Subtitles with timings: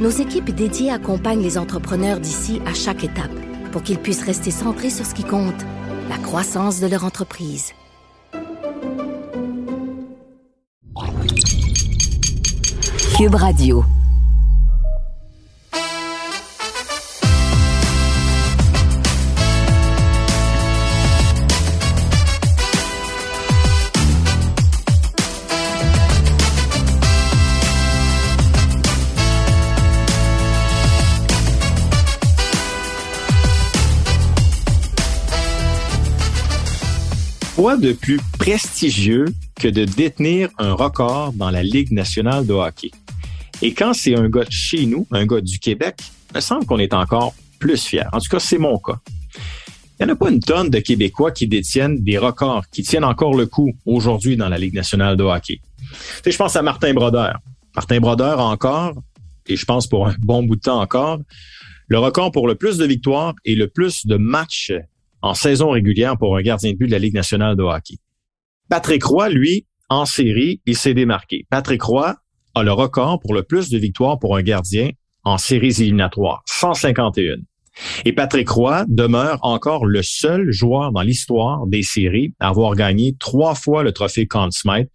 [0.00, 3.30] nos équipes dédiées accompagnent les entrepreneurs d'ici à chaque étape
[3.70, 5.62] pour qu'ils puissent rester centrés sur ce qui compte,
[6.08, 7.72] la croissance de leur entreprise.
[13.16, 13.84] Cube Radio.
[37.60, 42.90] Quoi de plus prestigieux que de détenir un record dans la Ligue nationale de hockey?
[43.60, 45.96] Et quand c'est un gars de chez nous, un gars du Québec,
[46.30, 48.06] il me semble qu'on est encore plus fiers.
[48.14, 48.98] En tout cas, c'est mon cas.
[49.36, 53.04] Il n'y en a pas une tonne de Québécois qui détiennent des records, qui tiennent
[53.04, 55.60] encore le coup aujourd'hui dans la Ligue nationale de hockey.
[56.24, 57.40] Tu je pense à Martin Brodeur.
[57.76, 58.94] Martin Brodeur encore,
[59.46, 61.18] et je pense pour un bon bout de temps encore,
[61.88, 64.72] le record pour le plus de victoires et le plus de matchs
[65.22, 67.96] en saison régulière pour un gardien de but de la Ligue nationale de hockey.
[68.68, 71.46] Patrick Roy, lui, en série, il s'est démarqué.
[71.50, 72.14] Patrick Roy
[72.54, 74.90] a le record pour le plus de victoires pour un gardien
[75.24, 77.36] en séries éliminatoires, 151.
[78.04, 83.14] Et Patrick Roy demeure encore le seul joueur dans l'histoire des séries à avoir gagné
[83.18, 84.90] trois fois le trophée Conn Smythe,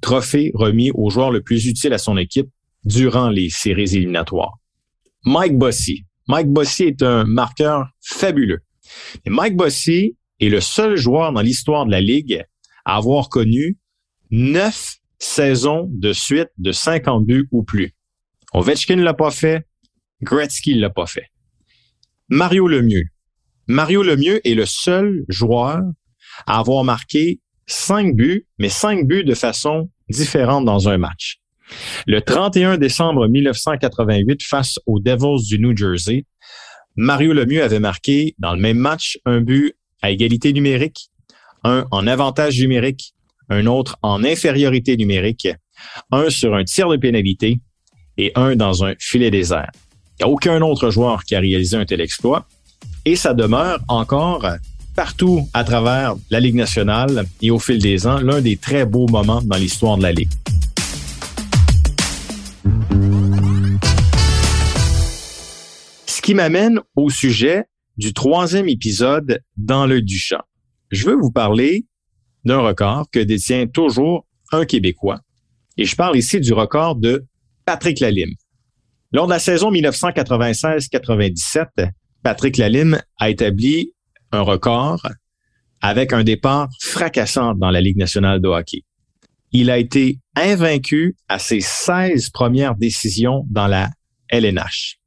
[0.00, 2.48] trophée remis au joueur le plus utile à son équipe
[2.84, 4.58] durant les séries éliminatoires.
[5.24, 6.04] Mike Bossy.
[6.28, 8.60] Mike Bossy est un marqueur fabuleux.
[9.26, 12.44] Mike Bossy est le seul joueur dans l'histoire de la Ligue
[12.84, 13.76] à avoir connu
[14.30, 17.94] neuf saisons de suite de 50 buts ou plus.
[18.52, 19.66] Ovechkin ne l'a pas fait,
[20.22, 21.26] Gretzky ne l'a pas fait.
[22.28, 23.06] Mario Lemieux.
[23.66, 25.82] Mario Lemieux est le seul joueur
[26.46, 31.40] à avoir marqué cinq buts, mais cinq buts de façon différente dans un match.
[32.06, 36.24] Le 31 décembre 1988, face aux Devils du New Jersey,
[37.00, 41.10] Mario Lemieux avait marqué dans le même match un but à égalité numérique,
[41.62, 43.14] un en avantage numérique,
[43.48, 45.46] un autre en infériorité numérique,
[46.10, 47.60] un sur un tir de pénalité
[48.16, 49.70] et un dans un filet désert.
[50.18, 52.48] Il n'y a aucun autre joueur qui a réalisé un tel exploit
[53.04, 54.44] et ça demeure encore
[54.96, 59.06] partout à travers la Ligue nationale et au fil des ans l'un des très beaux
[59.06, 60.32] moments dans l'histoire de la Ligue.
[66.28, 67.64] Qui m'amène au sujet
[67.96, 70.42] du troisième épisode dans le Duchamp.
[70.90, 71.86] Je veux vous parler
[72.44, 75.20] d'un record que détient toujours un Québécois.
[75.78, 77.24] Et je parle ici du record de
[77.64, 78.34] Patrick Lalime.
[79.10, 83.94] Lors de la saison 1996-97, Patrick Lalime a établi
[84.30, 85.00] un record
[85.80, 88.82] avec un départ fracassant dans la Ligue nationale de hockey.
[89.52, 93.88] Il a été invaincu à ses 16 premières décisions dans la
[94.28, 94.97] LNH.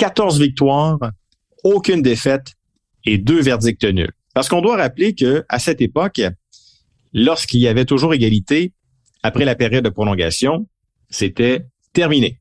[0.00, 0.98] 14 victoires,
[1.62, 2.54] aucune défaite
[3.04, 4.12] et deux verdicts nuls.
[4.32, 6.22] Parce qu'on doit rappeler que à cette époque,
[7.12, 8.72] lorsqu'il y avait toujours égalité,
[9.22, 10.66] après la période de prolongation,
[11.10, 12.40] c'était terminé.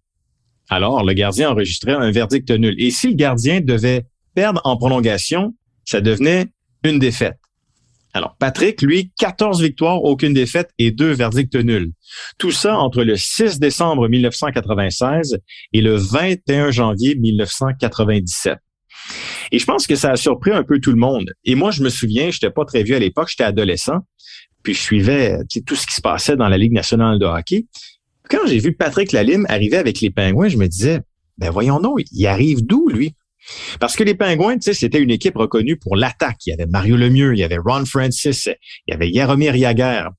[0.70, 2.76] Alors, le gardien enregistrait un verdict nul.
[2.78, 4.06] Et si le gardien devait
[4.36, 5.54] perdre en prolongation,
[5.84, 6.46] ça devenait
[6.86, 7.40] une défaite.
[8.14, 11.92] Alors, Patrick, lui, 14 victoires, aucune défaite et deux verdicts nuls.
[12.38, 15.38] Tout ça entre le 6 décembre 1996
[15.74, 18.58] et le 21 janvier 1997.
[19.52, 21.32] Et je pense que ça a surpris un peu tout le monde.
[21.46, 24.00] Et moi, je me souviens, j'étais pas très vieux à l'époque, j'étais adolescent,
[24.64, 27.68] puis je suivais tout ce qui se passait dans la Ligue nationale de hockey.
[28.30, 31.02] Quand j'ai vu Patrick Lalime arriver avec les Pingouins, je me disais,
[31.38, 33.16] ben voyons donc, il arrive d'où, lui?
[33.80, 36.38] Parce que les Pingouins, tu sais, c'était une équipe reconnue pour l'attaque.
[36.46, 38.50] Il y avait Mario Lemieux, il y avait Ron Francis,
[38.88, 40.10] il y avait Jaromir Jagr.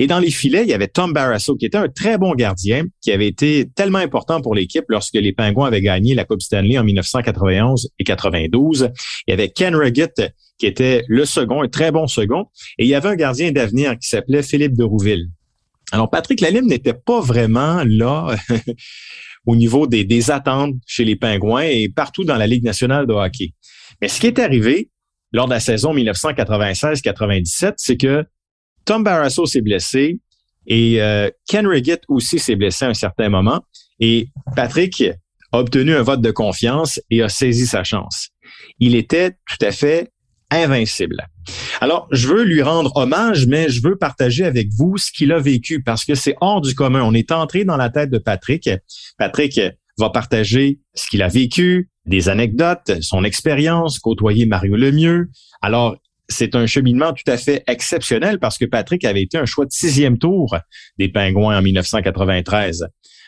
[0.00, 2.84] Et dans les filets, il y avait Tom Barrasso, qui était un très bon gardien,
[3.00, 6.78] qui avait été tellement important pour l'équipe lorsque les Pingouins avaient gagné la Coupe Stanley
[6.78, 8.90] en 1991 et 92.
[9.26, 10.22] Il y avait Ken Ruggett,
[10.58, 12.46] qui était le second, un très bon second.
[12.78, 15.30] Et il y avait un gardien d'avenir qui s'appelait Philippe de Rouville.
[15.90, 18.36] Alors, Patrick Lalime n'était pas vraiment là
[19.48, 23.54] au niveau des, attentes chez les Pingouins et partout dans la Ligue nationale de hockey.
[24.02, 24.90] Mais ce qui est arrivé
[25.32, 28.26] lors de la saison 1996-97, c'est que
[28.84, 30.20] Tom Barrasso s'est blessé
[30.66, 33.62] et euh, Ken Riggett aussi s'est blessé à un certain moment.
[34.00, 35.02] Et Patrick
[35.52, 38.28] a obtenu un vote de confiance et a saisi sa chance.
[38.80, 40.12] Il était tout à fait
[40.50, 41.26] invincible.
[41.80, 45.38] Alors, je veux lui rendre hommage, mais je veux partager avec vous ce qu'il a
[45.38, 47.02] vécu parce que c'est hors du commun.
[47.02, 48.68] On est entré dans la tête de Patrick.
[49.18, 49.60] Patrick
[49.98, 55.30] va partager ce qu'il a vécu, des anecdotes, son expérience, côtoyer Mario Lemieux.
[55.60, 55.96] Alors,
[56.28, 59.72] c'est un cheminement tout à fait exceptionnel parce que Patrick avait été un choix de
[59.72, 60.56] sixième tour
[60.98, 62.86] des Pingouins en 1993.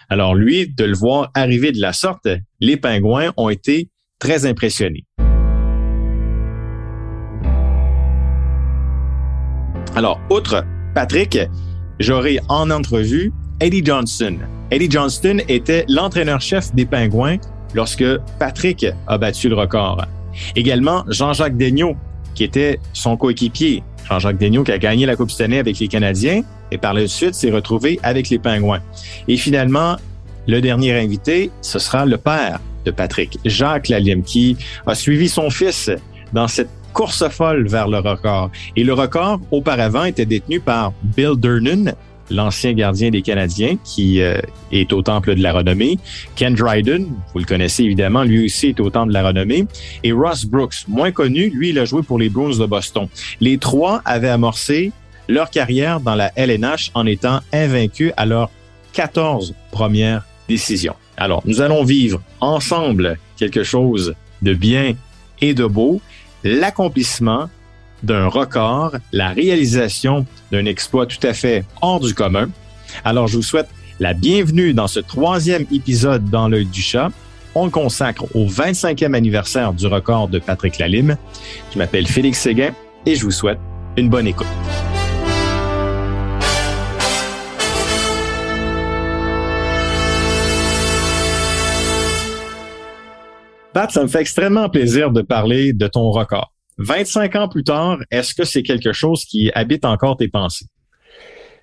[0.09, 2.29] Alors lui, de le voir arriver de la sorte,
[2.61, 5.07] les Pingouins ont été très impressionnés.
[9.97, 10.65] Alors, outre
[10.95, 11.39] Patrick,
[11.99, 14.39] j'aurai en entrevue Eddie Johnston.
[14.71, 17.39] Eddie Johnston était l'entraîneur-chef des Pingouins
[17.75, 18.05] lorsque
[18.39, 20.05] Patrick a battu le record.
[20.55, 21.97] Également, Jean-Jacques Daigneault,
[22.35, 23.83] qui était son coéquipier.
[24.09, 27.35] Jean-Jacques Daigneault qui a gagné la Coupe Stanley avec les Canadiens et par la suite
[27.35, 28.81] s'est retrouvé avec les Pingouins.
[29.27, 29.97] Et finalement,
[30.47, 35.51] le dernier invité, ce sera le père de Patrick, Jacques Lalime, qui a suivi son
[35.51, 35.91] fils
[36.33, 38.51] dans cette course folle vers le record.
[38.77, 41.95] Et le record, auparavant, était détenu par Bill Durnan,
[42.31, 44.41] l'ancien gardien des Canadiens, qui euh,
[44.73, 45.99] est au temple de la renommée.
[46.37, 49.67] Ken Dryden, vous le connaissez évidemment, lui aussi est au temple de la renommée.
[50.05, 53.09] Et Ross Brooks, moins connu, lui, il a joué pour les Bruins de Boston.
[53.41, 54.93] Les trois avaient amorcé
[55.29, 58.51] leur carrière dans la LNH en étant invaincus à leurs
[58.93, 60.95] 14 premières décisions.
[61.17, 64.95] Alors, nous allons vivre ensemble quelque chose de bien
[65.41, 66.01] et de beau
[66.45, 67.49] l'accomplissement
[68.03, 72.49] d'un record, la réalisation d'un exploit tout à fait hors du commun.
[73.05, 77.11] Alors, je vous souhaite la bienvenue dans ce troisième épisode dans l'œil du chat.
[77.55, 81.17] On le consacre au 25e anniversaire du record de Patrick Lalime.
[81.73, 82.71] Je m'appelle Félix Séguin
[83.05, 83.59] et je vous souhaite
[83.97, 84.47] une bonne écoute.
[93.89, 96.53] Ça me fait extrêmement plaisir de parler de ton record.
[96.79, 100.67] 25 ans plus tard, est-ce que c'est quelque chose qui habite encore tes pensées?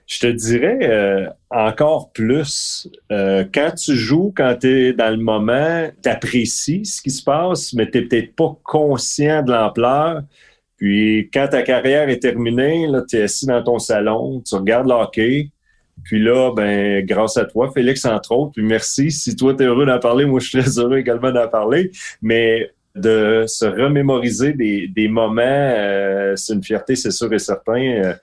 [0.05, 2.87] Je te dirais euh, encore plus.
[3.11, 7.21] Euh, quand tu joues, quand tu es dans le moment, tu apprécies ce qui se
[7.23, 10.21] passe, mais tu n'es peut-être pas conscient de l'ampleur.
[10.77, 14.93] Puis quand ta carrière est terminée, tu es assis dans ton salon, tu regardes le
[14.93, 15.49] hockey,
[16.07, 19.11] puis là, ben, grâce à toi, Félix, entre autres, puis merci.
[19.11, 21.91] Si toi, tu es heureux d'en parler, moi, je suis très heureux également d'en parler.
[22.21, 27.81] Mais de se remémoriser des, des moments, euh, c'est une fierté, c'est sûr et certain.
[27.81, 28.13] Euh,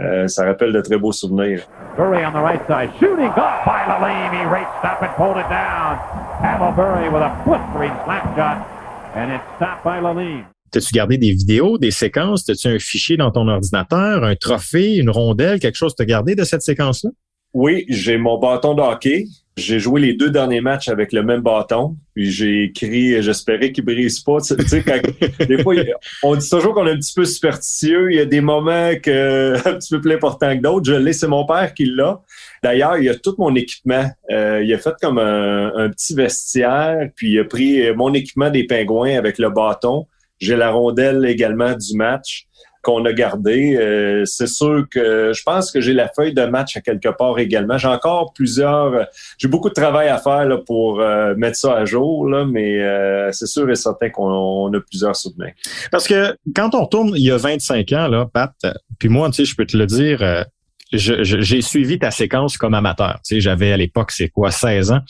[0.00, 1.68] euh, ça rappelle de très beaux souvenirs.
[1.98, 4.32] Burry on the right side, shooting up by Lalime.
[4.32, 5.98] He raced up and pulled it down.
[6.42, 8.66] Hamill Burry with a blistering slap shot,
[9.14, 10.46] and it's stopped by Lalime.
[10.72, 12.46] T'as-tu gardé des vidéos, des séquences?
[12.46, 16.42] T'as-tu un fichier dans ton ordinateur, un trophée, une rondelle, quelque chose t'as gardé de
[16.42, 17.10] cette séquence-là?
[17.54, 19.26] Oui, j'ai mon bâton de hockey.
[19.56, 21.96] J'ai joué les deux derniers matchs avec le même bâton.
[22.12, 24.38] Puis j'ai écrit, j'espérais qu'il brise pas.
[24.40, 25.00] Tu sais, quand,
[25.46, 25.76] des fois,
[26.24, 28.10] on dit toujours qu'on est un petit peu superstitieux.
[28.10, 30.86] Il y a des moments que, un petit peu plus importants que d'autres.
[30.86, 32.20] Je l'ai, c'est mon père qui l'a.
[32.64, 34.10] D'ailleurs, il a tout mon équipement.
[34.32, 38.50] Euh, il a fait comme un, un, petit vestiaire, puis il a pris mon équipement
[38.50, 40.08] des pingouins avec le bâton.
[40.40, 42.48] J'ai la rondelle également du match
[42.84, 43.76] qu'on a gardé.
[43.76, 47.38] Euh, c'est sûr que je pense que j'ai la feuille de match à quelque part
[47.40, 47.78] également.
[47.78, 49.08] J'ai encore plusieurs,
[49.38, 53.46] j'ai beaucoup de travail à faire pour euh, mettre ça à jour, mais euh, c'est
[53.46, 55.52] sûr et certain qu'on a plusieurs souvenirs.
[55.90, 58.52] Parce que quand on retourne il y a 25 ans, là, Pat,
[59.00, 60.44] puis moi, tu sais, je peux te le dire,
[60.92, 63.18] j'ai suivi ta séquence comme amateur.
[63.26, 65.00] Tu sais, j'avais à l'époque, c'est quoi, 16 ans.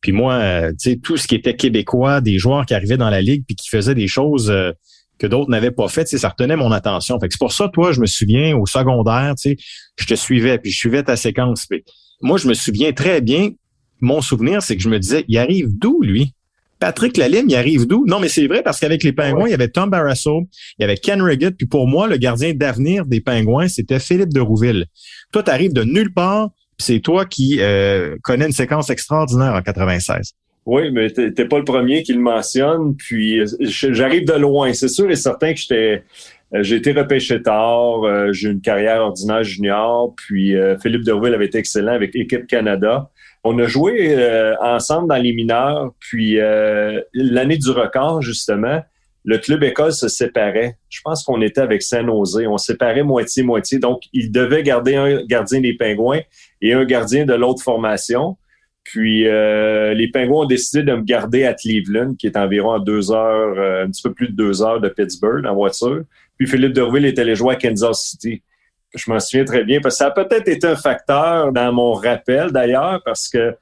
[0.00, 3.22] Puis moi, tu sais, tout ce qui était québécois, des joueurs qui arrivaient dans la
[3.22, 4.52] ligue puis qui faisaient des choses
[5.22, 7.18] que d'autres n'avaient pas fait, ça retenait mon attention.
[7.20, 9.56] Fait c'est pour ça, toi, je me souviens, au secondaire, tu sais,
[9.96, 11.68] je te suivais, puis je suivais ta séquence.
[12.20, 13.50] moi, je me souviens très bien,
[14.00, 16.34] mon souvenir, c'est que je me disais, il arrive d'où, lui?
[16.80, 18.04] Patrick Lalime, il arrive d'où?
[18.04, 20.48] Non, mais c'est vrai parce qu'avec les Pingouins, il y avait Tom Barrasso,
[20.78, 24.32] il y avait Ken Riggett, puis pour moi, le gardien d'avenir des Pingouins, c'était Philippe
[24.32, 24.86] de Rouville.
[25.32, 29.62] Toi, tu arrives de nulle part, c'est toi qui euh, connais une séquence extraordinaire en
[29.62, 30.32] 96.
[30.64, 32.94] Oui, mais t'es pas le premier qui le mentionne.
[32.96, 34.72] Puis j'arrive de loin.
[34.72, 36.04] C'est sûr et certain que j'étais
[36.54, 38.04] euh, j'ai été repêché tard.
[38.04, 40.14] Euh, j'ai une carrière ordinaire junior.
[40.16, 43.10] Puis euh, Philippe Derville avait été excellent avec Équipe Canada.
[43.44, 44.16] On a joué
[44.60, 45.92] ensemble dans les mineurs.
[45.98, 46.38] Puis
[47.12, 48.80] l'année du record, justement,
[49.24, 50.76] le club école se séparait.
[50.88, 52.46] Je pense qu'on était avec Saint-Nosé.
[52.46, 53.80] On séparait moitié-moitié.
[53.80, 56.20] Donc, il devait garder un gardien des Pingouins
[56.60, 58.36] et un gardien de l'autre formation.
[58.84, 62.80] Puis euh, les Pingouins ont décidé de me garder à Cleveland, qui est environ à
[62.80, 66.02] deux heures, euh, un petit peu plus de deux heures de Pittsburgh en voiture.
[66.36, 68.42] Puis Philippe Derville est allé jouer à Kansas City.
[68.94, 71.92] Je m'en souviens très bien parce que ça a peut-être été un facteur dans mon
[71.92, 73.54] rappel d'ailleurs, parce que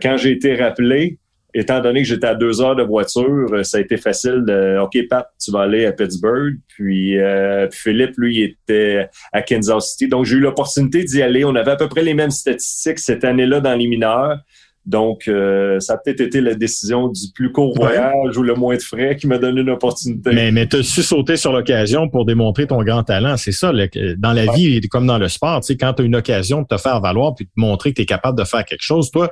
[0.00, 1.18] quand j'ai été rappelé,
[1.54, 4.78] étant donné que j'étais à deux heures de voiture, euh, ça a été facile de
[4.78, 6.58] OK, Pat, tu vas aller à Pittsburgh.
[6.68, 10.08] Puis, euh, Philippe, lui, était à Kansas City.
[10.08, 11.44] Donc, j'ai eu l'opportunité d'y aller.
[11.44, 14.38] On avait à peu près les mêmes statistiques cette année-là dans les mineurs.
[14.86, 18.76] Donc, euh, ça a peut-être été la décision du plus court voyage ou le moins
[18.76, 20.30] de frais qui m'a donné une opportunité.
[20.32, 23.36] Mais, mais tu as su sauter sur l'occasion pour démontrer ton grand talent.
[23.36, 23.72] C'est ça,
[24.16, 26.66] dans la vie, comme dans le sport, tu sais, quand tu as une occasion de
[26.68, 29.28] te faire valoir puis de montrer que tu es capable de faire quelque chose, toi,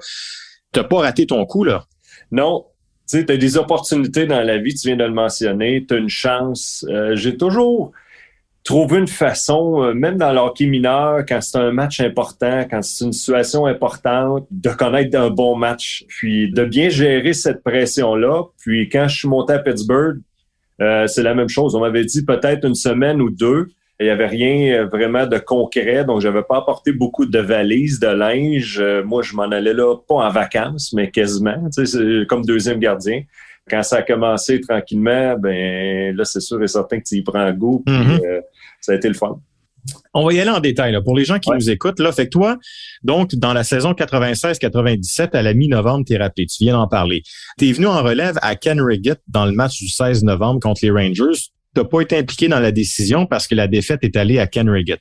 [0.73, 1.85] tu pas raté ton coup, là.
[2.33, 2.67] Non.
[3.09, 5.99] Tu sais, as des opportunités dans la vie, tu viens de le mentionner, tu as
[5.99, 6.85] une chance.
[6.89, 7.93] Euh, j'ai toujours
[8.65, 13.05] trouver une façon, euh, même dans l'hockey mineur, quand c'est un match important, quand c'est
[13.05, 18.45] une situation importante, de connaître un bon match, puis de bien gérer cette pression-là.
[18.59, 20.21] Puis quand je suis monté à Pittsburgh,
[20.81, 21.75] euh, c'est la même chose.
[21.75, 23.69] On m'avait dit peut-être une semaine ou deux.
[24.01, 28.01] Il n'y avait rien euh, vraiment de concret, donc j'avais pas apporté beaucoup de valises,
[28.01, 28.83] de linge.
[29.05, 31.69] moi, je m'en allais là, pas en vacances, mais quasiment,
[32.29, 33.23] comme deuxième gardien
[33.69, 37.51] quand ça a commencé tranquillement, ben là, c'est sûr et certain que tu y prends
[37.53, 37.83] goût.
[37.85, 38.25] Puis, mm-hmm.
[38.25, 38.41] euh,
[38.81, 39.41] ça a été le fun.
[40.15, 40.93] On va y aller en détail.
[40.93, 41.03] Là.
[41.03, 42.57] Pour les gens qui nous écoutent, là, fait que toi,
[43.03, 46.47] donc, dans la saison 96-97, à la mi-novembre, t'es rappelé.
[46.47, 47.23] Tu viens d'en parler.
[47.59, 50.81] Tu es venu en relève à Ken Riggett dans le match du 16 novembre contre
[50.83, 54.39] les Rangers t'as pas été impliqué dans la décision parce que la défaite est allée
[54.39, 55.01] à Ken Riggett.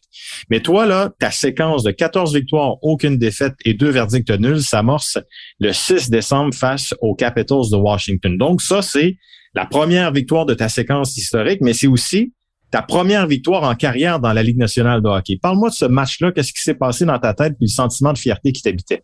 [0.49, 5.17] Mais toi, là, ta séquence de 14 victoires, aucune défaite et deux verdicts nuls s'amorce
[5.59, 8.37] le 6 décembre face aux Capitals de Washington.
[8.37, 9.17] Donc, ça, c'est
[9.53, 12.33] la première victoire de ta séquence historique, mais c'est aussi
[12.71, 15.37] ta première victoire en carrière dans la Ligue nationale de hockey.
[15.39, 16.31] Parle-moi de ce match-là.
[16.31, 19.03] Qu'est-ce qui s'est passé dans ta tête puis le sentiment de fierté qui t'habitait?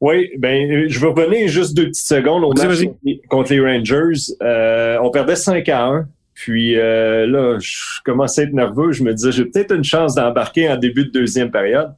[0.00, 2.84] Oui, ben je vais revenir juste deux petites secondes au match
[3.30, 4.32] contre les Rangers.
[4.42, 6.08] Euh, on perdait 5 à 1.
[6.34, 8.92] Puis euh, là, je commençais à être nerveux.
[8.92, 11.92] Je me disais, j'ai peut-être une chance d'embarquer en début de deuxième période.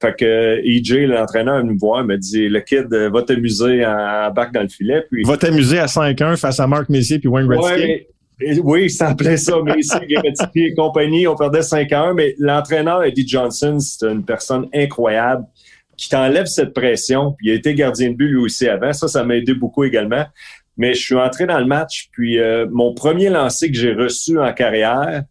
[0.00, 4.30] Fait que EJ, l'entraîneur, venu me voir, me dit Le kid euh, va t'amuser en
[4.32, 5.04] bac dans le filet.
[5.10, 8.60] Puis, va t'amuser à 5-1 face à Marc Messier puis Wayne Gretzky.
[8.64, 11.28] oui, ça s'appelait ça, Messier, Gretzky et compagnie.
[11.28, 15.44] On perdait 5-1, mais l'entraîneur, Eddie Johnson, c'est une personne incroyable
[15.96, 17.34] qui t'enlève cette pression.
[17.38, 18.92] Puis il a été gardien de but lui aussi avant.
[18.92, 20.24] Ça, ça m'a aidé beaucoup également.
[20.76, 24.38] Mais je suis entré dans le match, puis euh, mon premier lancer que j'ai reçu
[24.38, 25.24] en carrière,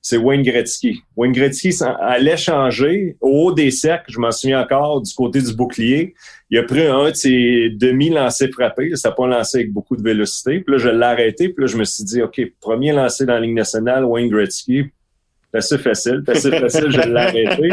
[0.00, 1.02] c'est Wayne Gretzky.
[1.16, 5.54] Wayne Gretzky allait changer au haut des cercles, je m'en souviens encore, du côté du
[5.54, 6.14] bouclier.
[6.50, 8.94] Il a pris un de ses demi-lancers frappés.
[8.94, 10.60] Ça n'a pas lancé avec beaucoup de vélocité.
[10.60, 11.50] Puis là, je l'ai arrêté.
[11.50, 14.84] Puis là, je me suis dit, OK, premier lancé dans la Ligue nationale, Wayne Gretzky.
[15.50, 17.70] C'est assez facile, c'est assez facile, je l'ai arrêté.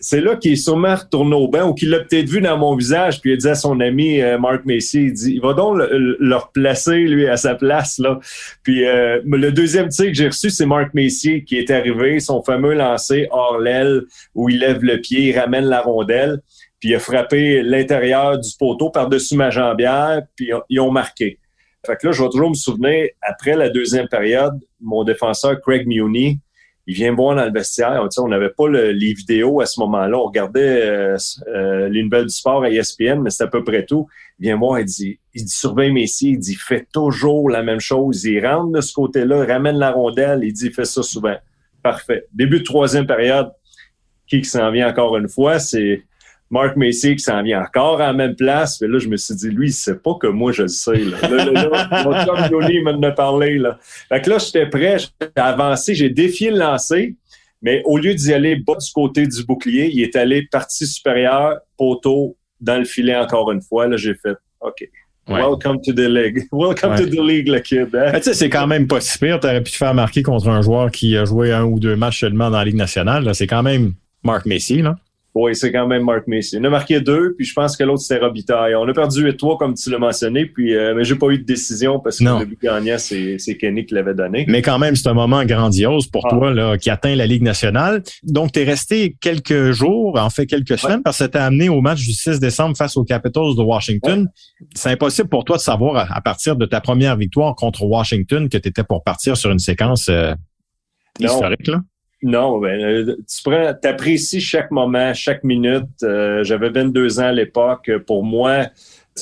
[0.00, 2.76] C'est là qu'il est sûrement retourné au banc ou qu'il l'a peut-être vu dans mon
[2.76, 5.54] visage, puis il a dit à son ami euh, Marc Messier, il dit, il va
[5.54, 7.98] donc le, replacer, lui, à sa place.
[7.98, 8.18] là.
[8.62, 12.42] Puis euh, le deuxième tir que j'ai reçu, c'est Marc Messier qui est arrivé, son
[12.42, 14.02] fameux lancer hors l'aile,
[14.34, 16.40] où il lève le pied, il ramène la rondelle,
[16.78, 21.38] puis il a frappé l'intérieur du poteau par-dessus ma jambière, puis ils ont marqué.
[21.86, 25.86] Fait que là, je vais toujours me souvenir, après la deuxième période, mon défenseur Craig
[25.86, 26.40] Muni,
[26.86, 28.06] il vient me voir dans le vestiaire.
[28.18, 30.18] On n'avait pas les vidéos à ce moment-là.
[30.18, 31.16] On regardait euh,
[31.48, 34.06] euh, les nouvelles du sport à ESPN, mais c'était à peu près tout.
[34.38, 37.62] Il vient me voir, il dit, il dit surveille Messi, il dit fait toujours la
[37.62, 38.24] même chose.
[38.24, 41.36] Il rentre de ce côté-là, ramène la rondelle, il dit fait ça souvent.
[41.82, 42.26] Parfait.
[42.32, 43.50] Début de troisième période,
[44.26, 46.02] qui s'en vient encore une fois, c'est
[46.54, 48.80] Marc Messier qui s'en vient encore à la même place.
[48.80, 50.98] Mais là, je me suis dit, lui, il sait pas que moi, je le sais.
[50.98, 52.78] Là, là, là, mon chum Johnny
[53.16, 53.58] parlé.
[53.58, 53.76] Là.
[54.08, 57.16] Fait que là, j'étais prêt, j'ai avancé, j'ai défié le lancer.
[57.60, 61.58] Mais au lieu d'y aller bas du côté du bouclier, il est allé partie supérieure,
[61.76, 63.88] poteau, dans le filet encore une fois.
[63.88, 64.88] Là, j'ai fait OK.
[65.26, 66.46] Welcome to the league.
[66.52, 67.96] Welcome to the league, le kid.
[67.96, 68.12] Hein?
[68.14, 69.40] Tu sais, c'est quand même pas si pire.
[69.40, 72.20] T'aurais pu te faire marquer contre un joueur qui a joué un ou deux matchs
[72.20, 73.34] seulement dans la Ligue nationale.
[73.34, 74.94] C'est quand même Marc Messi, là.
[75.34, 76.58] Oui, c'est quand même Mark Macy.
[76.60, 78.76] On a marqué deux, puis je pense que l'autre, c'était Robitaille.
[78.76, 81.44] On a perdu 8-3, comme tu l'as mentionné, puis euh, mais j'ai pas eu de
[81.44, 84.44] décision parce que le but gagnant, c'est, Kenny qui l'avait donné.
[84.48, 86.30] Mais quand même, c'est un moment grandiose pour ah.
[86.30, 88.04] toi là, qui atteint la Ligue nationale.
[88.22, 91.80] Donc, tu es resté quelques jours, en fait quelques semaines, parce que t'as amené au
[91.80, 94.28] match du 6 décembre face aux Capitals de Washington.
[94.76, 98.56] C'est impossible pour toi de savoir, à, partir de ta première victoire contre Washington, que
[98.56, 100.32] tu étais pour partir sur une séquence euh,
[101.18, 101.66] historique.
[101.66, 101.80] Là.
[102.24, 105.84] Non, ben, euh, tu prends, apprécies chaque moment, chaque minute.
[106.02, 107.90] Euh, j'avais 22 ans à l'époque.
[108.06, 108.68] Pour moi,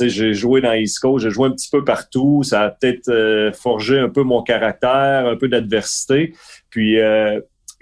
[0.00, 2.44] j'ai joué dans East Coast, j'ai joué un petit peu partout.
[2.44, 6.32] Ça a peut-être euh, forgé un peu mon caractère, un peu d'adversité.
[6.70, 6.96] Puis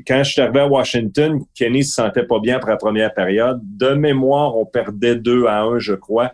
[0.06, 3.60] quand je suis arrivé à Washington, Kenny se sentait pas bien après la première période.
[3.62, 6.32] De mémoire, on perdait 2 à 1, je crois.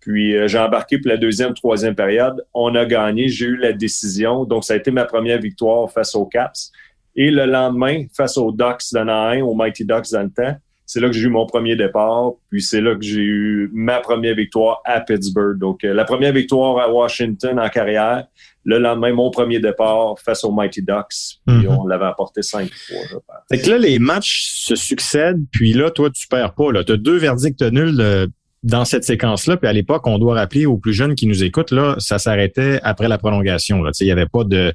[0.00, 2.46] Puis j'ai embarqué pour la deuxième, troisième période.
[2.54, 3.26] On a gagné.
[3.26, 4.44] J'ai eu la décision.
[4.44, 6.70] Donc, ça a été ma première victoire face aux Caps.
[7.20, 10.56] Et le lendemain, face aux Ducks d'Anaheim, aux Mighty Ducks dans le temps,
[10.86, 14.00] C'est là que j'ai eu mon premier départ, puis c'est là que j'ai eu ma
[14.00, 15.58] première victoire à Pittsburgh.
[15.58, 18.24] Donc, euh, la première victoire à Washington en carrière,
[18.64, 21.78] le lendemain, mon premier départ face aux Mighty Ducks, puis mhm.
[21.78, 22.70] on l'avait apporté 5-3.
[23.50, 26.84] Fait que là, les matchs se succèdent, puis là, toi, tu perds pas.
[26.84, 28.26] Tu as deux verdicts nuls euh,
[28.62, 29.56] dans cette séquence-là.
[29.56, 32.80] Puis à l'époque, on doit rappeler aux plus jeunes qui nous écoutent, là, ça s'arrêtait
[32.82, 33.82] après la prolongation.
[33.82, 33.90] Là.
[34.00, 34.72] Il n'y avait pas de,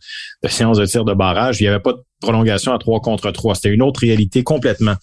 [0.47, 3.55] séance de tir de barrage, il n'y avait pas de prolongation à 3 contre 3.
[3.55, 4.95] C'était une autre réalité complètement.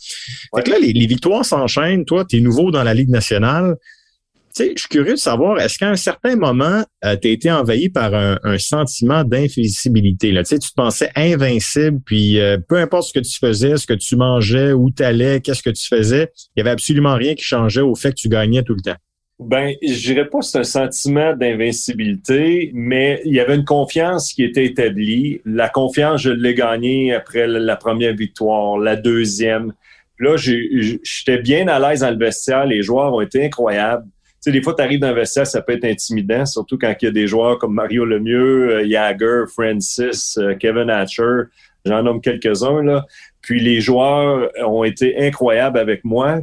[0.56, 2.04] Fait que là, les, les victoires s'enchaînent.
[2.04, 3.76] Toi, tu es nouveau dans la Ligue nationale
[4.54, 7.50] sais, je suis curieux de savoir, est-ce qu'à un certain moment, euh, tu as été
[7.50, 10.30] envahi par un, sentiment d'invisibilité?
[10.30, 13.86] Tu sais, tu te pensais invincible, puis euh, peu importe ce que tu faisais, ce
[13.86, 17.34] que tu mangeais, où tu allais, qu'est-ce que tu faisais, il y avait absolument rien
[17.34, 18.98] qui changeait au fait que tu gagnais tout le temps.
[19.38, 24.44] Ben, je dirais pas c'est un sentiment d'invincibilité, mais il y avait une confiance qui
[24.44, 25.40] était établie.
[25.46, 29.72] La confiance, je l'ai gagnée après la première victoire, la deuxième.
[30.18, 32.66] Là, j'étais bien à l'aise dans le vestiaire.
[32.66, 34.06] Les joueurs ont été incroyables
[34.40, 37.08] sais, des fois, tu arrives dans vestiaire, ça peut être intimidant, surtout quand il y
[37.08, 41.42] a des joueurs comme Mario Lemieux, euh, Jagger, Francis, euh, Kevin Hatcher,
[41.84, 43.04] j'en nomme quelques-uns, là.
[43.42, 46.40] Puis les joueurs ont été incroyables avec moi.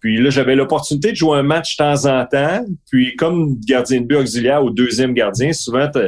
[0.00, 2.64] Puis là, j'avais l'opportunité de jouer un match de temps en temps.
[2.90, 6.00] Puis comme gardien de but auxiliaire ou deuxième gardien, souvent, tu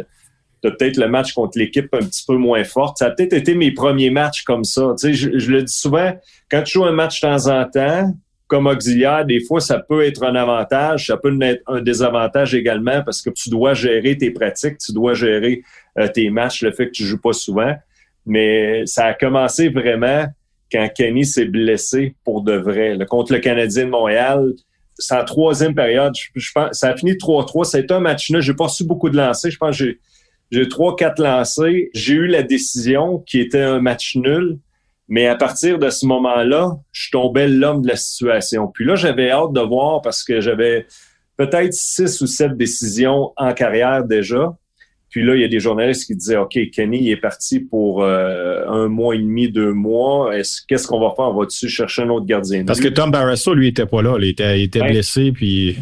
[0.70, 2.98] peut-être le match contre l'équipe un petit peu moins forte.
[2.98, 4.94] Ça a peut-être été mes premiers matchs comme ça.
[4.98, 6.12] Tu sais, je le dis souvent,
[6.50, 8.14] quand tu joues un match de temps en temps,
[8.46, 13.02] comme auxiliaire, des fois, ça peut être un avantage, ça peut être un désavantage également
[13.02, 15.62] parce que tu dois gérer tes pratiques, tu dois gérer
[15.98, 17.74] euh, tes matchs, le fait que tu joues pas souvent.
[18.26, 20.26] Mais ça a commencé vraiment
[20.70, 22.98] quand Kenny s'est blessé pour de vrai.
[23.08, 24.52] contre le Canadien de Montréal,
[24.98, 26.12] c'est en troisième période.
[26.34, 27.64] Je, pense, ça a fini 3-3.
[27.64, 28.40] Ça a été un match là.
[28.40, 29.50] J'ai pas reçu beaucoup de lancers.
[29.50, 29.98] Je pense que j'ai,
[30.50, 31.90] j'ai 3-4 lancés.
[31.94, 34.58] J'ai eu la décision qui était un match nul.
[35.08, 38.68] Mais à partir de ce moment-là, je tombais l'homme de la situation.
[38.72, 40.86] Puis là, j'avais hâte de voir parce que j'avais
[41.36, 44.56] peut-être six ou sept décisions en carrière déjà.
[45.10, 48.66] Puis là, il y a des journalistes qui disaient, OK, Kenny est parti pour euh,
[48.66, 50.36] un mois et demi, deux mois.
[50.36, 51.26] Est-ce, qu'est-ce qu'on va faire?
[51.26, 52.64] On va-tu chercher un autre gardien?
[52.64, 54.16] Parce que Tom Barrasso, lui, était pas là.
[54.18, 55.76] Il était, il était blessé, puis...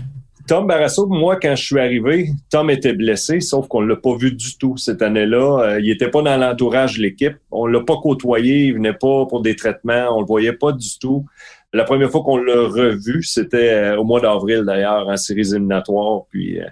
[0.46, 4.32] Tom Barrasso, moi, quand je suis arrivé, Tom était blessé, sauf qu'on l'a pas vu
[4.32, 5.60] du tout cette année-là.
[5.60, 7.36] Euh, il était pas dans l'entourage de l'équipe.
[7.50, 8.66] On l'a pas côtoyé.
[8.66, 10.16] Il venait pas pour des traitements.
[10.16, 11.26] On le voyait pas du tout.
[11.72, 16.22] La première fois qu'on l'a revu, c'était euh, au mois d'avril d'ailleurs, en séries éliminatoires.
[16.30, 16.66] Puis euh,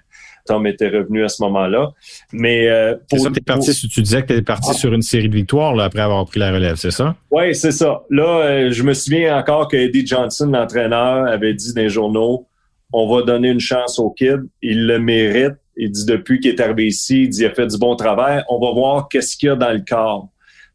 [0.46, 1.90] Tom était revenu à ce moment-là.
[2.32, 2.68] Mais
[3.08, 5.84] pour, ça, parti, tu disais que tu étais parti sur une série de victoires là,
[5.84, 7.14] après avoir pris la relève, c'est ça?
[7.30, 8.02] Oui, c'est ça.
[8.10, 12.46] Là, je me souviens encore que Eddie Johnson, l'entraîneur, avait dit dans les journaux
[12.92, 15.54] on va donner une chance au kid, il le mérite.
[15.76, 18.42] Il dit depuis qu'il est arrivé ici, il dit il a fait du bon travail.
[18.48, 20.28] On va voir qu'est-ce qu'il y a dans le corps.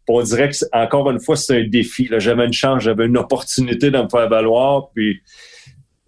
[0.08, 2.10] on dirait que encore une fois, c'est un défi.
[2.18, 4.90] J'avais une chance, j'avais une opportunité de me faire valoir.
[4.96, 5.22] Puis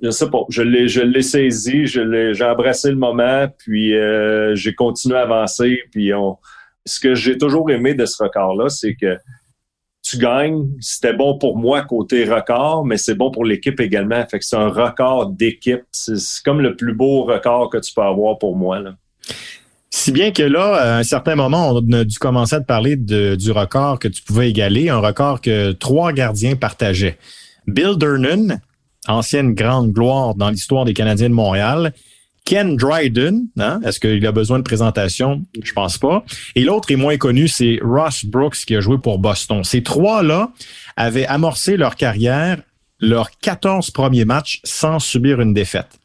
[0.02, 5.18] je sais pas, je l'ai, je saisi, j'ai embrassé le moment, puis euh, j'ai continué
[5.18, 5.82] à avancer.
[5.92, 6.38] Puis on,
[6.86, 9.18] ce que j'ai toujours aimé de ce record-là, c'est que
[10.10, 10.68] tu gagnes.
[10.80, 14.26] C'était bon pour moi côté record, mais c'est bon pour l'équipe également.
[14.30, 15.84] Fait que c'est un record d'équipe.
[15.92, 18.80] C'est comme le plus beau record que tu peux avoir pour moi.
[19.90, 22.96] Si bien que là, à un certain moment, on a dû commencer à te parler
[22.96, 27.18] du record que tu pouvais égaler, un record que trois gardiens partageaient.
[27.66, 28.62] Bill Durnan,
[29.08, 31.94] ancienne grande gloire dans l'histoire des Canadiens de Montréal,
[32.48, 33.82] Ken Dryden, hein?
[33.84, 35.44] est-ce qu'il a besoin de présentation?
[35.62, 36.24] Je pense pas.
[36.56, 39.66] Et l'autre est moins connu, c'est Ross Brooks qui a joué pour Boston.
[39.66, 40.54] Ces trois-là
[40.96, 42.62] avaient amorcé leur carrière,
[43.02, 46.00] leurs 14 premiers matchs sans subir une défaite.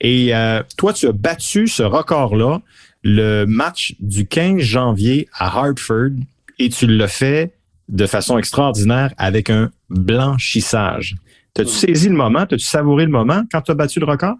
[0.00, 2.60] Et euh, toi, tu as battu ce record-là
[3.04, 6.10] le match du 15 janvier à Hartford
[6.58, 7.54] et tu l'as fait
[7.88, 11.14] de façon extraordinaire avec un blanchissage.
[11.52, 12.46] T'as-tu saisi le moment?
[12.46, 14.34] T'as-tu savouré le moment quand tu as battu le record?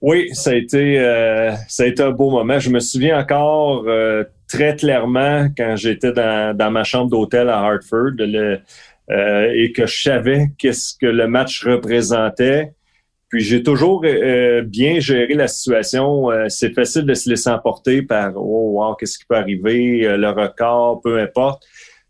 [0.00, 2.60] Oui, ça a été euh, ça a été un beau moment.
[2.60, 7.58] Je me souviens encore euh, très clairement quand j'étais dans, dans ma chambre d'hôtel à
[7.58, 12.74] Hartford euh, et que je savais qu'est-ce que le match représentait.
[13.28, 16.30] Puis j'ai toujours bien géré la situation.
[16.48, 21.02] c'est facile de se laisser emporter par oh wow, qu'est-ce qui peut arriver, le record,
[21.02, 21.62] peu importe.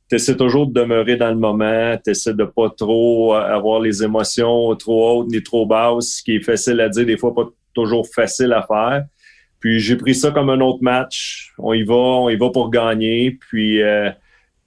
[0.09, 4.05] Tu essaies toujours de demeurer dans le moment, tu essaies de pas trop avoir les
[4.05, 7.49] émotions trop hautes ni trop basses, ce qui est facile à dire, des fois pas
[7.75, 9.05] toujours facile à faire.
[9.61, 11.53] Puis j'ai pris ça comme un autre match.
[11.59, 13.39] On y va, on y va pour gagner.
[13.49, 14.11] Puis, euh,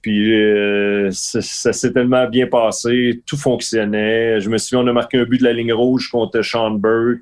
[0.02, 4.42] puis euh, ça, s'est tellement bien passé, tout fonctionnait.
[4.42, 7.22] Je me souviens, on a marqué un but de la ligne rouge contre Sean Burke.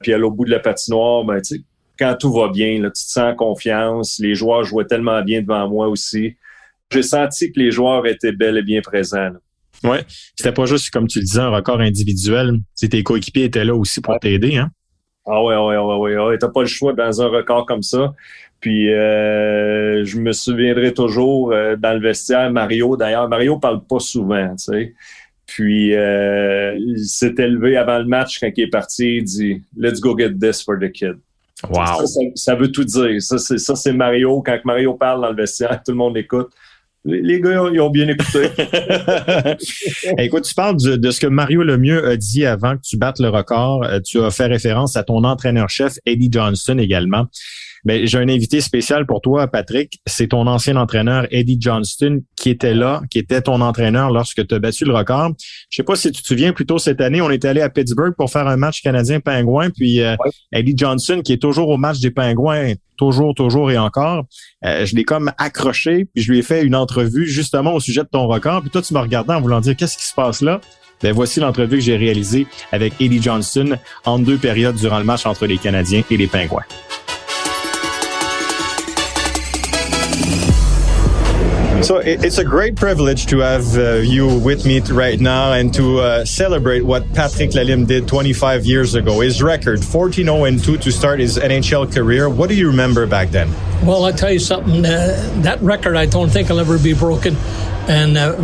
[0.00, 1.62] Puis à l'autre bout de la patinoire, ben, tu sais,
[1.98, 4.18] quand tout va bien, là, tu te sens confiance.
[4.18, 6.36] Les joueurs jouaient tellement bien devant moi aussi.
[6.90, 9.30] J'ai senti que les joueurs étaient bel et bien présents.
[9.84, 10.04] Ouais,
[10.36, 12.58] c'était pas juste comme tu le disais un record individuel.
[12.78, 14.70] Tes coéquipiers étaient là aussi pour t'aider, hein?
[15.26, 16.38] Ah ouais, ouais, ouais, ouais, ouais.
[16.38, 18.14] T'as pas le choix dans un record comme ça.
[18.60, 24.00] Puis euh, je me souviendrai toujours euh, dans le vestiaire, Mario, d'ailleurs, Mario parle pas
[24.00, 24.94] souvent, tu sais.
[25.46, 30.00] Puis euh, il s'est élevé avant le match quand il est parti, il dit Let's
[30.00, 31.18] go get this for the kid.
[31.68, 32.06] Wow.
[32.36, 33.20] Ça, veut tout dire.
[33.20, 34.42] Ça, ça, c'est Mario.
[34.42, 36.50] Quand Mario parle dans le vestiaire, tout le monde écoute.
[37.04, 38.50] Les gars, ils ont bien écouté.
[40.18, 43.30] Écoute, tu parles de, ce que Mario Lemieux a dit avant que tu battes le
[43.30, 43.84] record.
[43.84, 47.26] Euh, tu as fait référence à ton entraîneur-chef, Eddie Johnston également.
[47.84, 50.00] Mais j'ai un invité spécial pour toi, Patrick.
[50.06, 54.54] C'est ton ancien entraîneur, Eddie Johnston, qui était là, qui était ton entraîneur lorsque tu
[54.54, 55.32] as battu le record.
[55.70, 57.70] Je sais pas si tu te souviens, plus tôt cette année, on est allé à
[57.70, 59.70] Pittsburgh pour faire un match canadien-pingouin.
[59.70, 60.16] Puis euh,
[60.52, 64.24] Eddie Johnson, qui est toujours au match des pingouins, toujours, toujours et encore,
[64.64, 68.02] euh, je l'ai comme accroché, puis je lui ai fait une entrevue justement au sujet
[68.02, 68.60] de ton record.
[68.60, 70.60] Puis toi, tu me regardais en voulant dire qu'est-ce qui se passe là?
[71.02, 75.24] Ben voici l'entrevue que j'ai réalisée avec Eddie Johnson en deux périodes durant le match
[75.24, 76.64] entre les Canadiens et les Pingouins.
[81.82, 86.00] So it's a great privilege to have uh, you with me right now and to
[86.00, 89.20] uh, celebrate what Patrick Lalim did 25 years ago.
[89.20, 92.28] His record, 14-0 2 to start his NHL career.
[92.28, 93.50] What do you remember back then?
[93.82, 94.84] Well, I'll tell you something.
[94.84, 97.34] Uh, that record, I don't think will ever be broken.
[97.88, 98.36] And uh,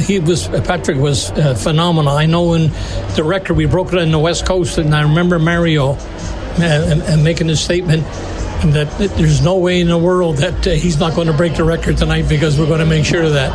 [0.00, 2.12] he was Patrick was uh, phenomenal.
[2.12, 2.70] I know in
[3.16, 5.92] the record we broke it on the West Coast, and I remember Mario
[6.58, 8.04] uh, making a statement
[8.70, 11.64] that there's no way in the world that uh, he's not going to break the
[11.64, 13.50] record tonight because we're going to make sure of that.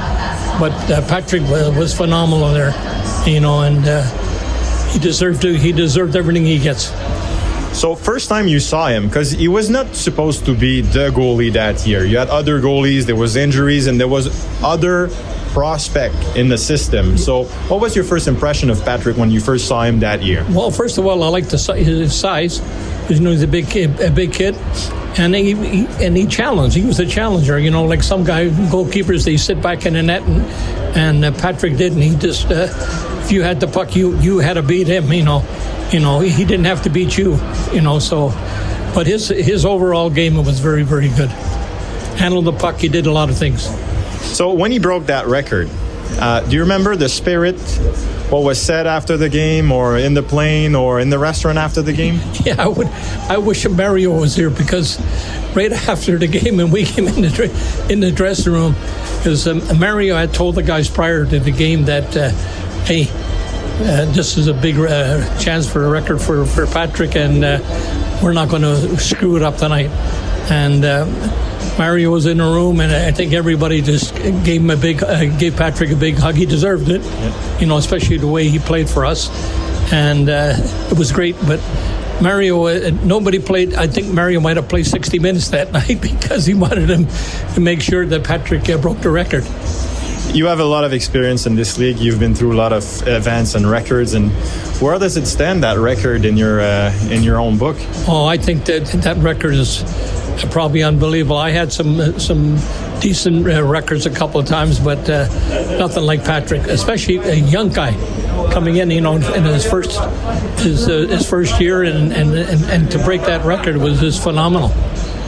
[0.59, 2.73] But uh, Patrick was phenomenal there,
[3.25, 4.03] you know, and uh,
[4.89, 5.53] he deserved to.
[5.57, 6.91] He deserved everything he gets.
[7.77, 11.53] So first time you saw him, because he was not supposed to be the goalie
[11.53, 12.03] that year.
[12.05, 14.27] You had other goalies, there was injuries, and there was
[14.63, 15.09] other
[15.47, 17.17] prospect in the system.
[17.17, 20.45] So what was your first impression of Patrick when you first saw him that year?
[20.49, 22.59] Well, first of all, I like his size.
[23.09, 24.55] You know, he's a big kid, a big kid
[25.17, 26.75] and he, he, and he challenged.
[26.75, 27.57] He was a challenger.
[27.57, 30.41] You know, like some guy goalkeepers, they sit back in the net, and
[30.97, 32.01] and uh, Patrick didn't.
[32.01, 32.67] He just uh,
[33.23, 35.11] if you had the puck, you you had to beat him.
[35.11, 35.43] You know,
[35.91, 37.39] you know he didn't have to beat you.
[37.73, 38.29] You know, so
[38.93, 41.29] but his his overall game was very very good.
[42.19, 42.77] Handled the puck.
[42.77, 43.67] He did a lot of things.
[44.21, 45.69] So when he broke that record,
[46.19, 47.59] uh, do you remember the spirit
[48.29, 51.81] what was said after the game or in the plane or in the restaurant after
[51.81, 52.19] the game?
[52.45, 52.87] Yeah, I would.
[52.87, 54.99] I wish Mario was here because
[55.55, 58.73] right after the game and we came in the in the dressing room,
[59.17, 62.29] because um, Mario had told the guys prior to the game that, uh,
[62.85, 63.07] hey,
[63.79, 67.59] uh, this is a big uh, chance for a record for for Patrick, and uh,
[68.23, 69.89] we're not going to screw it up tonight.
[70.49, 71.05] And uh,
[71.77, 75.25] Mario was in the room, and I think everybody just gave him a big, uh,
[75.37, 76.35] gave Patrick a big hug.
[76.35, 77.59] He deserved it, yeah.
[77.59, 79.29] you know, especially the way he played for us,
[79.91, 80.53] and uh,
[80.91, 81.35] it was great.
[81.45, 81.59] But
[82.21, 83.75] Mario, uh, nobody played.
[83.75, 87.07] I think Mario might have played 60 minutes that night because he wanted him
[87.53, 89.43] to make sure that Patrick uh, broke the record.
[90.33, 91.97] You have a lot of experience in this league.
[91.97, 94.13] You've been through a lot of events and records.
[94.13, 94.31] And
[94.81, 97.77] where does it stand that record in your uh, in your own book?
[98.07, 99.83] Oh, I think that that record is
[100.51, 101.37] probably unbelievable.
[101.37, 102.57] I had some some
[102.99, 105.27] decent uh, records a couple of times, but uh,
[105.77, 107.93] nothing like Patrick, especially a young guy
[108.51, 109.99] coming in, you know, in his first
[110.59, 114.21] his uh, his first year, and, and and and to break that record was just
[114.21, 114.69] phenomenal.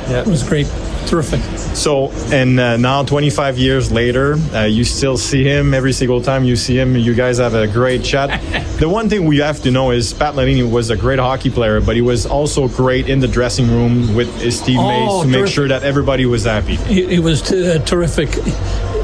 [0.09, 0.67] Yeah, it was great
[1.07, 1.41] terrific.
[1.75, 6.43] So, and uh, now 25 years later, uh, you still see him every single time
[6.43, 6.95] you see him.
[6.95, 8.41] You guys have a great chat.
[8.79, 11.81] the one thing we have to know is Pat Lanini was a great hockey player,
[11.81, 15.47] but he was also great in the dressing room with his teammates oh, to make
[15.47, 16.75] sure that everybody was happy.
[16.75, 18.29] He, he was t- uh, terrific.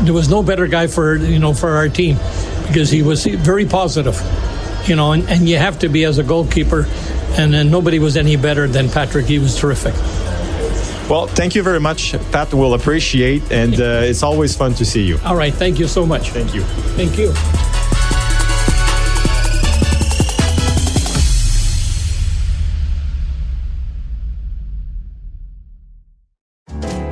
[0.02, 2.18] There was no better guy for you know for our team
[2.68, 4.22] because he was very positive.
[4.86, 6.86] You know, and, and you have to be as a goalkeeper,
[7.38, 9.26] and then nobody was any better than Patrick.
[9.26, 9.96] He was terrific.
[11.08, 12.16] Well, thank you very much.
[12.32, 15.20] Pat will appreciate, and uh, it's always fun to see you.
[15.24, 15.54] All right.
[15.54, 16.32] Thank you so much.
[16.32, 16.64] Thank you.
[16.98, 17.32] Thank you.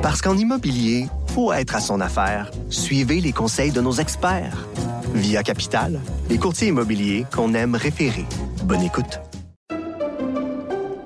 [0.02, 4.66] Parce qu'en immobilier, pour être à son affaire, suivez les conseils de nos experts.
[5.14, 8.24] Via Capital, les courtiers immobiliers qu'on aime référer.
[8.64, 9.20] Bonne écoute.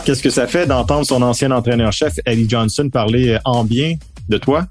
[0.00, 3.96] Qu'est-ce que ça fait d'entendre son ancien entraîneur-chef, Eddie Johnson, parler en bien
[4.28, 4.66] de toi?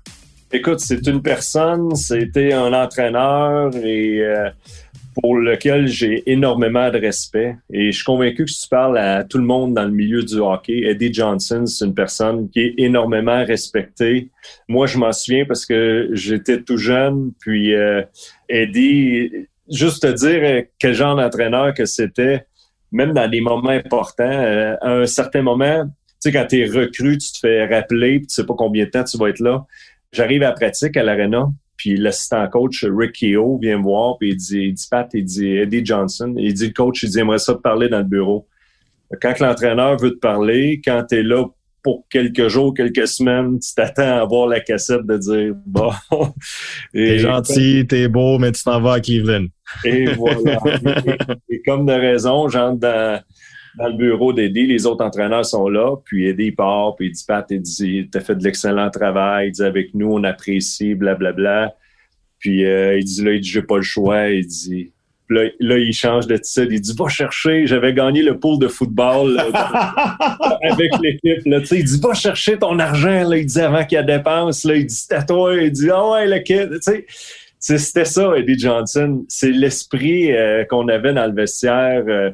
[0.52, 4.50] Écoute, c'est une personne, c'était un entraîneur et euh,
[5.22, 7.56] pour lequel j'ai énormément de respect.
[7.72, 10.40] Et je suis convaincu que tu parles à tout le monde dans le milieu du
[10.40, 14.30] hockey, Eddie Johnson, c'est une personne qui est énormément respectée.
[14.68, 18.02] Moi, je m'en souviens parce que j'étais tout jeune, puis euh,
[18.50, 19.32] Eddie,
[19.70, 22.46] juste te dire quel genre d'entraîneur que c'était,
[22.92, 26.66] même dans des moments importants, euh, à un certain moment, tu sais, quand tu es
[26.66, 29.40] recru, tu te fais rappeler, puis tu sais pas combien de temps tu vas être
[29.40, 29.66] là.
[30.12, 34.32] J'arrive à la pratique à l'Arena, puis l'assistant coach Rick Keogh vient me voir, puis
[34.32, 37.20] il dit, il dit Pat, il dit Eddie Johnson, il dit le coach, il dit
[37.20, 38.48] aimerait ça te parler dans le bureau.
[39.22, 41.46] Quand l'entraîneur veut te parler, quand tu es là
[41.84, 45.92] pour quelques jours, quelques semaines, tu t'attends à voir la cassette de dire bon.
[46.94, 49.48] T'es gentil, t'es beau, mais tu t'en vas à Cleveland.
[49.84, 50.60] Et voilà.
[51.50, 53.22] et, comme de raison, j'entre dans,
[53.78, 57.24] dans le bureau d'Eddie, les autres entraîneurs sont là, puis Eddie part, puis il dit
[57.28, 61.34] Pat, il dit T'as fait de l'excellent travail, il dit avec nous, on apprécie, blablabla.
[61.34, 61.76] Bla, bla.
[62.40, 64.92] Puis euh, il dit là, il dit J'ai pas le choix, il dit
[65.32, 66.68] Là, là, il change de titre.
[66.70, 67.66] Il dit Va chercher.
[67.66, 69.40] J'avais gagné le pool de football
[70.70, 71.46] avec l'équipe.
[71.46, 73.28] Il dit Va chercher ton argent.
[73.28, 74.64] Là, il dit avant qu'il y a dépense.
[74.66, 75.56] Là, il dit C'est à toi.
[75.56, 76.80] Il dit Ah ouais, le kid.
[77.60, 79.24] C'était ça, Eddie Johnson.
[79.30, 82.04] C'est l'esprit euh, qu'on avait dans le vestiaire.
[82.08, 82.32] Euh,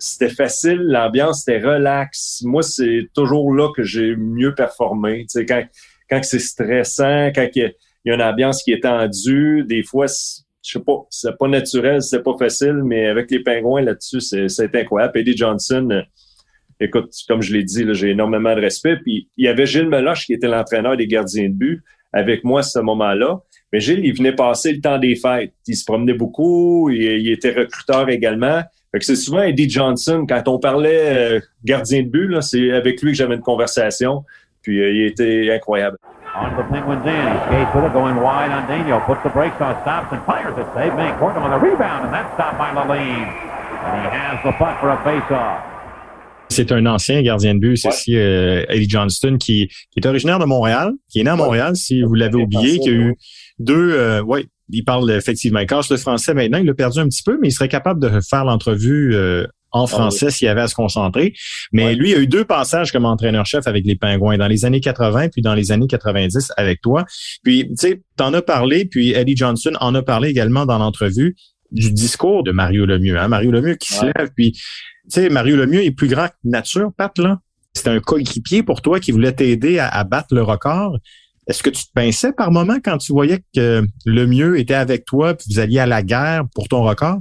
[0.00, 2.40] c'était facile, l'ambiance était relax.
[2.42, 5.26] Moi, c'est toujours là que j'ai mieux performé.
[5.46, 5.62] quand,
[6.08, 7.74] quand c'est stressant, quand il
[8.06, 10.06] y, a une ambiance qui est tendue, des fois,
[10.62, 14.76] je sais pas, c'est pas naturel, c'est pas facile, mais avec les pingouins là-dessus, c'est
[14.76, 15.18] incroyable.
[15.18, 16.02] Eddie Johnson, euh,
[16.80, 18.96] écoute, comme je l'ai dit, j'ai énormément de respect.
[18.96, 22.60] Puis il y avait Gilles Meloche qui était l'entraîneur des gardiens de but avec moi
[22.60, 23.40] à ce moment-là.
[23.72, 25.54] Mais Gilles, il venait passer le temps des fêtes.
[25.66, 28.62] Il se promenait beaucoup, il, était recruteur également.
[28.92, 33.00] Fait que c'est souvent Eddie Johnson, quand on parlait euh, gardien de but, c'est avec
[33.00, 34.24] lui que j'avais une conversation.
[34.62, 35.96] Puis euh, il était incroyable.
[36.36, 37.26] On the Penguins in.
[37.26, 39.00] He skates with it, going wide on Daniel.
[39.00, 40.66] Puts the brakes on, stops and fires it.
[40.74, 43.26] Save Mancourt on the rebound, and that's stopped by Laline.
[43.26, 45.66] And he has the puck for a face-off.
[46.50, 50.40] C'est un ancien gardien de but, c'est aussi euh, Eddie Johnston, qui, qui, est originaire
[50.40, 53.14] de Montréal, qui est né à Montréal, si vous l'avez oublié, qui a eu
[53.60, 57.06] deux, euh, ouais, il parle effectivement, il cache le français maintenant, il l'a perdu un
[57.06, 60.48] petit peu, mais il serait capable de faire l'entrevue euh, en ah français s'il y
[60.48, 61.34] avait à se concentrer.
[61.72, 64.80] Mais lui, il a eu deux passages comme entraîneur-chef avec les Pingouins dans les années
[64.80, 67.04] 80 puis dans les années 90 avec toi.
[67.42, 71.36] Puis, tu sais, t'en as parlé, puis Eddie Johnson en a parlé également dans l'entrevue
[71.70, 73.18] du discours de Mario Lemieux.
[73.18, 73.28] Hein?
[73.28, 74.60] Mario Lemieux qui se lève, puis, tu
[75.08, 77.38] sais, Mario Lemieux est plus grand que nature, Pat, là.
[77.72, 80.98] C'était un coéquipier pour toi qui voulait t'aider à, à battre le record.
[81.46, 85.04] Est-ce que tu te pinçais par moment quand tu voyais que le mieux était avec
[85.04, 87.20] toi puis vous alliez à la guerre pour ton record?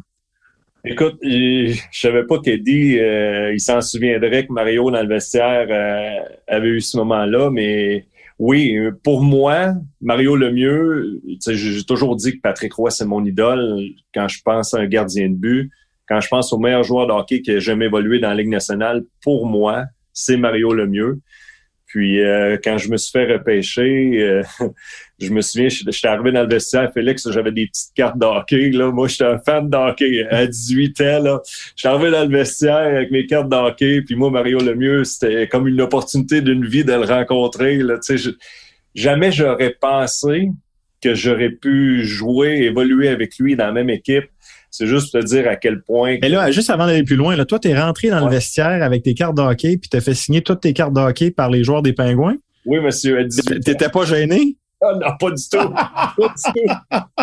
[0.86, 6.36] Écoute, je savais pas qu'Eddie, euh, il s'en souviendrait que Mario dans le vestiaire euh,
[6.48, 8.06] avait eu ce moment-là, mais
[8.40, 14.30] oui, pour moi, Mario Lemieux, j'ai toujours dit que Patrick Roy, c'est mon idole quand
[14.30, 15.70] je pense à un gardien de but.
[16.08, 18.48] Quand je pense au meilleur joueur de hockey qui a jamais évolué dans la Ligue
[18.48, 21.20] nationale, pour moi, c'est Mario Lemieux.
[21.90, 24.44] Puis euh, quand je me suis fait repêcher, euh,
[25.20, 28.70] je me souviens, j'étais arrivé dans le vestiaire, Félix, j'avais des petites cartes d'hockey.
[28.70, 28.92] Là.
[28.92, 31.24] Moi, j'étais un fan d'hockey à 18 ans.
[31.24, 31.42] Là.
[31.76, 34.04] J'étais arrivé dans le vestiaire avec mes cartes d'hockey.
[34.04, 37.78] Puis moi, Mario Lemieux, c'était comme une opportunité d'une vie de le rencontrer.
[37.78, 37.96] Là.
[38.08, 38.30] Je,
[38.94, 40.52] jamais j'aurais pensé
[41.02, 44.30] que j'aurais pu jouer, évoluer avec lui dans la même équipe.
[44.72, 46.18] C'est juste pour te dire à quel point.
[46.22, 48.84] Mais là, juste avant d'aller plus loin, là, toi, tu es rentré dans le vestiaire
[48.84, 51.50] avec tes cartes de hockey, puis tu fait signer toutes tes cartes de hockey par
[51.50, 52.38] les joueurs des Pingouins?
[52.66, 53.28] Oui, monsieur.
[53.64, 54.56] T'étais pas gêné?
[54.82, 55.70] Ah, non, pas du tout.
[55.70, 56.76] pas du tout.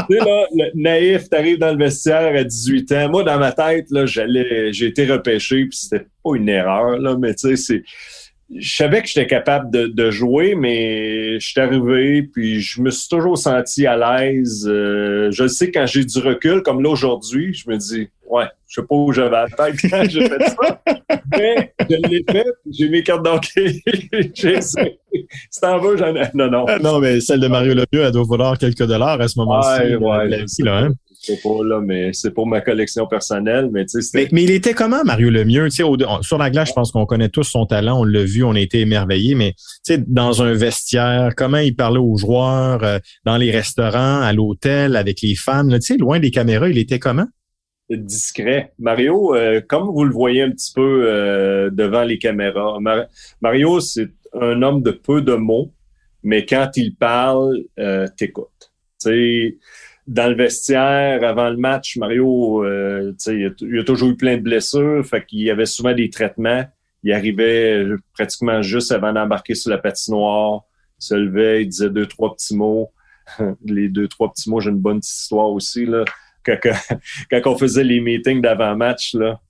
[0.09, 3.09] tu sais, là, le naïf, t'arrives dans le vestiaire à 18 ans.
[3.09, 7.17] Moi, dans ma tête, là, j'allais, j'ai été repêché, puis c'était pas une erreur, là,
[7.19, 7.83] mais tu sais, c'est
[8.55, 12.91] je savais que j'étais capable de, de, jouer, mais je suis arrivé, puis je me
[12.91, 14.67] suis toujours senti à l'aise.
[14.69, 18.81] Euh, je sais quand j'ai du recul, comme là aujourd'hui, je me dis, ouais, je
[18.81, 20.81] sais pas où j'avais la tête quand j'ai fait ça,
[21.37, 23.77] mais je l'ai fait, j'ai mes cartes d'enquête,
[24.35, 25.01] j'ai essayé.
[25.51, 26.29] si t'en veux, j'en ai.
[26.35, 26.67] Non, non.
[26.81, 29.81] Non, mais celle de Mario Lemieux, elle doit valoir quelques dollars à ce moment-ci.
[29.81, 30.89] Ouais, ouais, là, là,
[31.21, 33.69] sais pas, là, mais c'est pour ma collection personnelle.
[33.73, 35.69] Mais, tu sais, mais, mais il était comment, Mario Lemieux?
[35.83, 38.01] Au, sur la glace, je pense qu'on connaît tous son talent.
[38.01, 39.35] On l'a vu, on a été émerveillés.
[39.35, 44.21] Mais tu sais, dans un vestiaire, comment il parlait aux joueurs, euh, dans les restaurants,
[44.21, 47.27] à l'hôtel, avec les fans, tu sais, loin des caméras, il était comment?
[47.89, 48.73] discret.
[48.81, 52.79] Mario, euh, comme vous le voyez un petit peu euh, devant les caméras,
[53.41, 55.73] Mario, c'est un homme de peu de mots,
[56.25, 57.63] mais quand il parle,
[58.17, 58.73] t'écoutes.
[60.07, 64.37] Dans le vestiaire, avant le match, Mario, euh, il, a, il a toujours eu plein
[64.37, 66.65] de blessures, fait qu'il y avait souvent des traitements.
[67.03, 70.63] Il arrivait pratiquement juste avant d'embarquer sur la patinoire,
[70.99, 72.93] se levait, il disait deux, trois petits mots.
[73.65, 75.87] les deux, trois petits mots, j'ai une bonne petite histoire aussi.
[75.87, 76.05] Là
[77.31, 79.41] quand, on faisait les meetings d'avant-match, là,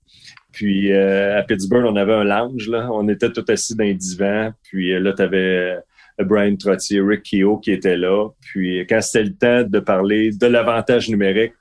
[0.51, 2.89] puis euh, à Pittsburgh, on avait un lounge, là.
[2.91, 4.51] On était tout assis dans les divans.
[4.63, 5.79] Puis euh, là, tu avais euh,
[6.25, 8.29] Brian Trottier, Rick Keogh qui était là.
[8.41, 11.53] Puis quand c'était le temps de parler de l'avantage numérique,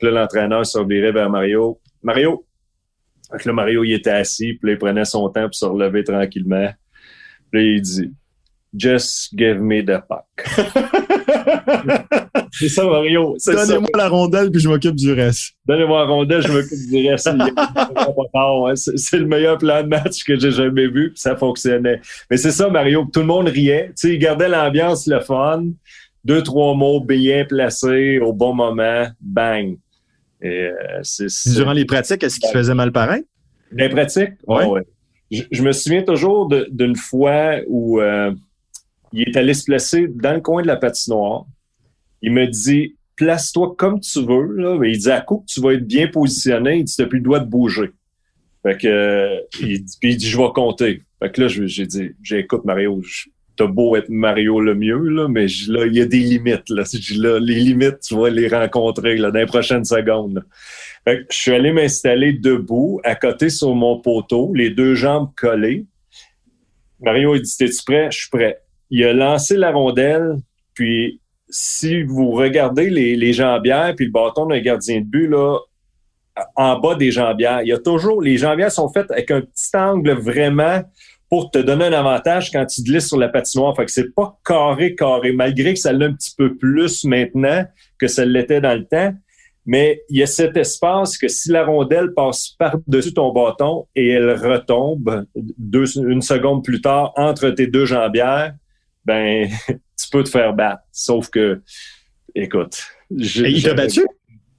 [0.00, 1.80] là, l'entraîneur se revirait vers Mario.
[2.02, 2.44] Mario!
[3.30, 6.04] Donc là, Mario, il était assis, puis là, il prenait son temps pour se relever
[6.04, 6.70] tranquillement.
[7.50, 8.12] Puis là, il dit
[8.74, 10.26] Just give me the puck.
[12.52, 13.36] c'est ça, Mario.
[13.44, 15.54] Donnez-moi la rondelle, puis je m'occupe du reste.
[15.66, 17.30] Donnez-moi la rondelle, je m'occupe du reste.
[18.96, 22.00] C'est le meilleur plan de match que j'ai jamais vu, puis ça fonctionnait.
[22.30, 23.06] Mais c'est ça, Mario.
[23.12, 23.88] Tout le monde riait.
[23.88, 25.64] Tu sais, il gardait l'ambiance, le fun.
[26.24, 29.06] Deux, trois mots bien placés au bon moment.
[29.20, 29.76] Bang.
[30.40, 31.02] Et, euh,
[31.54, 33.24] Durant les pratiques, est-ce qu'il faisait mal pareil?
[33.72, 34.34] Les pratiques?
[34.46, 34.66] Ouais.
[34.66, 34.82] ouais.
[35.50, 38.32] Je, me souviens toujours d'une fois où euh,
[39.12, 41.46] il est allé se placer dans le coin de la patinoire.
[42.22, 44.56] Il me dit place-toi comme tu veux.
[44.56, 44.78] Là.
[44.84, 47.24] Il dit à coup que tu vas être bien positionné, il dit t'as plus le
[47.24, 47.90] droit de bouger.
[48.62, 51.02] Fait que euh, il, dit, puis il dit je vais compter.
[51.20, 53.02] Fait que là, j'ai dit j'écoute Mario,
[53.56, 56.68] t'as beau être Mario le mieux, là, mais il y a des limites.
[56.68, 56.84] Là.
[57.40, 60.44] les limites, tu vas les rencontrer dans les prochaines secondes.
[61.04, 65.30] Fait que je suis allé m'installer debout, à côté sur mon poteau, les deux jambes
[65.36, 65.86] collées.
[67.00, 68.08] Mario, il dit T'es-tu prêt?
[68.12, 70.36] Je suis prêt il a lancé la rondelle,
[70.74, 75.58] puis si vous regardez les, les jambières puis le bâton d'un gardien de but, là,
[76.56, 79.76] en bas des jambières, il y a toujours, les jambières sont faites avec un petit
[79.76, 80.82] angle vraiment
[81.30, 83.74] pour te donner un avantage quand tu glisses sur la patinoire.
[83.74, 87.64] Fait que c'est pas carré, carré, malgré que ça l'est un petit peu plus maintenant
[87.98, 89.14] que ça l'était dans le temps.
[89.64, 94.10] Mais il y a cet espace que si la rondelle passe par-dessus ton bâton et
[94.10, 98.54] elle retombe deux, une seconde plus tard entre tes deux jambières,
[99.04, 100.82] ben, tu peux te faire battre.
[100.92, 101.60] Sauf que,
[102.34, 102.82] écoute.
[103.10, 104.02] il t'a battu?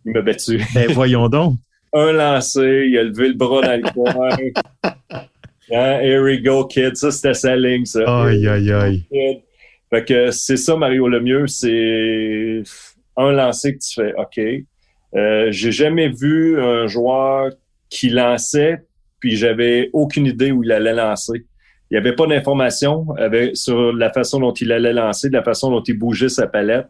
[0.06, 0.62] Il m'a battu.
[0.74, 1.58] Ben, voyons donc.
[1.94, 4.36] Un lancé, il a levé le bras dans le coin.
[5.72, 6.96] Hein, here we go, kid.
[6.96, 8.24] Ça, c'était sa ligne, ça.
[8.24, 9.06] Aïe, aïe, aïe.
[9.92, 11.46] Fait que c'est ça, Mario Lemieux.
[11.46, 12.64] C'est
[13.16, 14.42] un lancé que tu fais, OK.
[15.16, 17.52] Euh, J'ai jamais vu un joueur
[17.90, 18.80] qui lançait,
[19.20, 21.46] puis j'avais aucune idée où il allait lancer
[21.92, 23.06] il n'y avait pas d'information
[23.54, 26.88] sur la façon dont il allait lancer, de la façon dont il bougeait sa palette.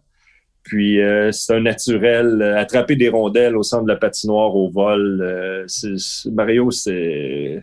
[0.64, 2.42] Puis euh, c'est un naturel.
[2.42, 5.66] Euh, attraper des rondelles au centre de la patinoire au vol, euh,
[6.32, 7.62] Mario, c'est...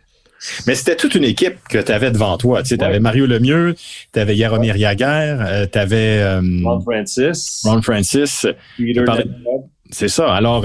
[0.67, 2.63] Mais c'était toute une équipe que tu avais devant toi.
[2.63, 3.75] Tu avais Mario Lemieux,
[4.13, 6.39] tu avais Yaromir Yaguer, tu avais...
[6.65, 7.61] Ron Francis.
[7.63, 8.47] Ron Francis.
[9.91, 10.33] C'est ça.
[10.33, 10.65] Alors,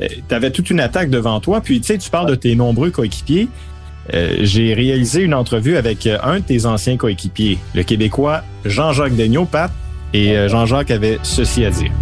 [0.00, 1.60] tu avais toute une attaque devant toi.
[1.60, 3.48] Puis, tu sais, tu parles de tes nombreux coéquipiers.
[4.12, 9.14] Euh, j'ai réalisé une entrevue avec euh, un de tes anciens coéquipiers, le Québécois Jean-Jacques
[9.14, 9.70] Daigneault, Pat,
[10.12, 11.92] et euh, Jean-Jacques avait ceci à dire.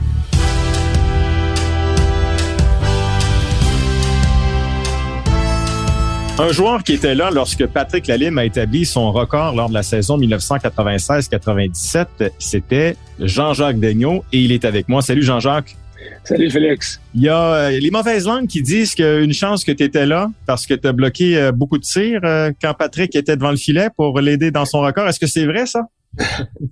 [6.38, 9.82] Un joueur qui était là lorsque Patrick Lalime a établi son record lors de la
[9.82, 12.06] saison 1996-97,
[12.38, 15.02] c'était Jean-Jacques Daigneault et il est avec moi.
[15.02, 15.76] Salut Jean-Jacques.
[16.24, 17.00] Salut Félix.
[17.14, 19.72] Il y a euh, les mauvaises langues qui disent qu'il y a une chance que
[19.72, 23.14] tu étais là parce que tu as bloqué euh, beaucoup de tirs euh, quand Patrick
[23.16, 25.08] était devant le filet pour l'aider dans son record.
[25.08, 25.82] Est-ce que c'est vrai ça?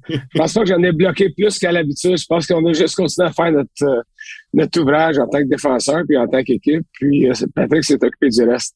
[0.08, 2.18] je pense pas que j'en ai bloqué plus qu'à l'habitude.
[2.18, 4.04] Je pense qu'on a juste continué à faire notre,
[4.52, 6.84] notre ouvrage en tant que défenseur puis en tant qu'équipe.
[6.92, 8.74] Puis Patrick s'est occupé du reste.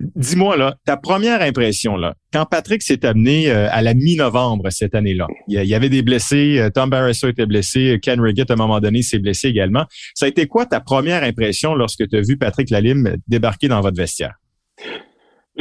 [0.00, 4.94] Dis-moi, là, ta première impression, là, quand Patrick s'est amené euh, à la mi-novembre cette
[4.94, 8.56] année-là, il y avait des blessés, euh, Tom Barresso était blessé, Ken Riggett, à un
[8.56, 9.84] moment donné, s'est blessé également.
[10.14, 13.80] Ça a été quoi ta première impression lorsque tu as vu Patrick Lalime débarquer dans
[13.80, 14.34] votre vestiaire?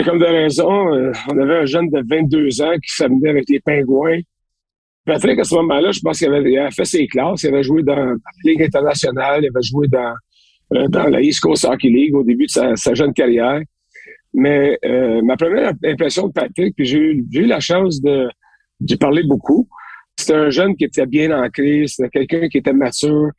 [0.03, 3.61] Comme de raison, euh, on avait un jeune de 22 ans qui s'amenait avec les
[3.61, 4.19] pingouins.
[5.05, 7.43] Patrick, à ce moment-là, je pense qu'il avait, fait ses classes.
[7.43, 11.89] Il avait joué dans, la Ligue internationale, il avait joué dans la East Coast Hockey
[11.89, 13.61] League au début de sa jeune carrière.
[14.35, 18.27] Mais euh, ma première impression de Patrick, puis j'ai eu, eu, la chance de,
[18.85, 19.67] j'ai parlé beaucoup.
[20.17, 23.29] C'était un jeune qui était bien ancré, c'était quelqu'un qui était mature,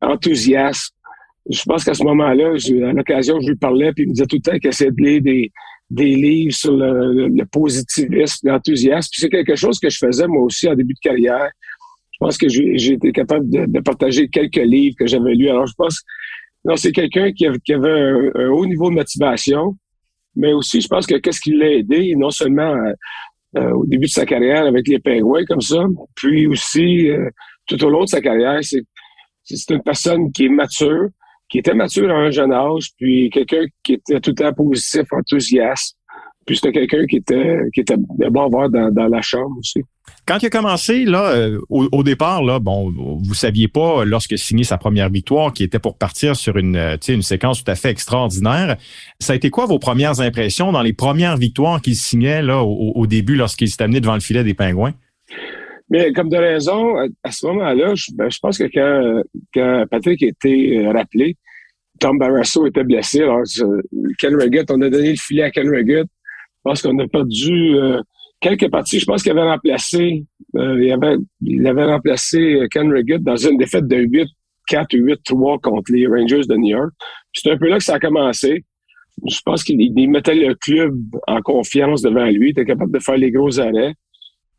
[0.00, 0.92] enthousiaste.
[1.48, 2.54] Je pense qu'à ce moment-là,
[2.88, 5.02] à l'occasion, je lui parlais, puis il me disait tout le temps qu'il essayait de
[5.02, 5.52] lire des,
[5.88, 9.08] des livres sur le, le positivisme, l'enthousiasme.
[9.10, 11.50] Puis c'est quelque chose que je faisais moi aussi en début de carrière.
[12.12, 15.48] Je pense que j'ai été capable de, partager quelques livres que j'avais lus.
[15.48, 16.02] Alors je pense
[16.64, 19.76] non, c'est quelqu'un qui, avait un, haut niveau de motivation,
[20.36, 22.74] mais aussi je pense que qu'est-ce qui l'a aidé, non seulement
[23.56, 27.28] euh, au début de sa carrière avec les Pingouins comme ça, puis aussi euh,
[27.66, 28.82] tout au long de sa carrière, c'est
[29.42, 31.08] c'est une personne qui est mature,
[31.48, 35.02] qui était mature à un jeune âge, puis quelqu'un qui était tout le temps positif,
[35.12, 35.96] enthousiaste.
[36.50, 39.84] Puis c'était quelqu'un qui était qui était bon à voir dans, dans la chambre aussi.
[40.26, 44.64] Quand il a commencé, là, euh, au, départ, là, bon, vous saviez pas, lorsque signé
[44.64, 47.90] sa première victoire, qui était pour partir sur une, euh, une séquence tout à fait
[47.90, 48.76] extraordinaire.
[49.20, 52.94] Ça a été quoi vos premières impressions dans les premières victoires qu'il signait là, au,
[52.96, 54.94] au début lorsqu'il s'est amené devant le filet des Pingouins?
[55.88, 59.22] Mais comme de raison, à ce moment-là, je, ben, je, pense que quand,
[59.54, 61.36] quand Patrick a été euh, rappelé,
[62.00, 63.22] Tom Barrasso était blessé.
[63.22, 63.42] Alors,
[64.18, 66.08] Ken Reggett, on a donné le filet à Ken Reggett.
[66.64, 68.00] Je pense qu'on a perdu euh,
[68.40, 69.00] quelques parties.
[69.00, 70.24] Je pense qu'il avait remplacé,
[70.56, 74.28] euh, il, avait, il avait remplacé Ken Reggett dans une défaite de 8
[74.68, 76.92] 4 ou 8-3 contre les Rangers de New York.
[77.32, 78.64] C'est un peu là que ça a commencé.
[79.28, 80.96] Je pense qu'il mettait le club
[81.26, 82.48] en confiance devant lui.
[82.48, 83.94] Il était capable de faire les gros arrêts.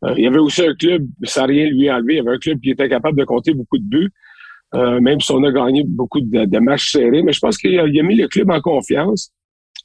[0.04, 2.38] Euh, il y avait aussi un club, sans rien lui enlever, il y avait un
[2.38, 4.10] club qui était capable de compter beaucoup de buts,
[4.74, 7.22] euh, même si on a gagné beaucoup de, matchs serrés.
[7.22, 9.32] Mais je pense qu'il a, mis le club en confiance.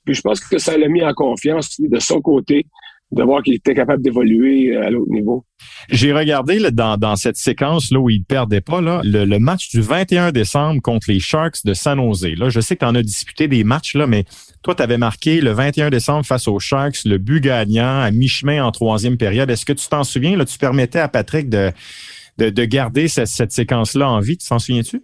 [0.07, 2.65] Puis je pense que ça l'a mis en confiance de son côté
[3.11, 5.45] de voir qu'il était capable d'évoluer euh, à l'autre niveau.
[5.89, 9.81] J'ai regardé dans, dans cette séquence là où il perdait pas là, le, match du
[9.81, 12.35] 21 décembre contre les Sharks de San Jose.
[12.37, 14.23] Là, je sais que tu en as disputé des matchs là, mais
[14.63, 18.63] toi, tu avais marqué le 21 décembre face aux Sharks le but gagnant à mi-chemin
[18.63, 19.49] en troisième période.
[19.49, 20.37] Est-ce que tu t'en souviens?
[20.37, 21.71] Là, tu permettais à Patrick de,
[22.37, 24.37] de, de garder cette, cette séquence-là en vie.
[24.37, 25.01] Tu t'en souviens-tu?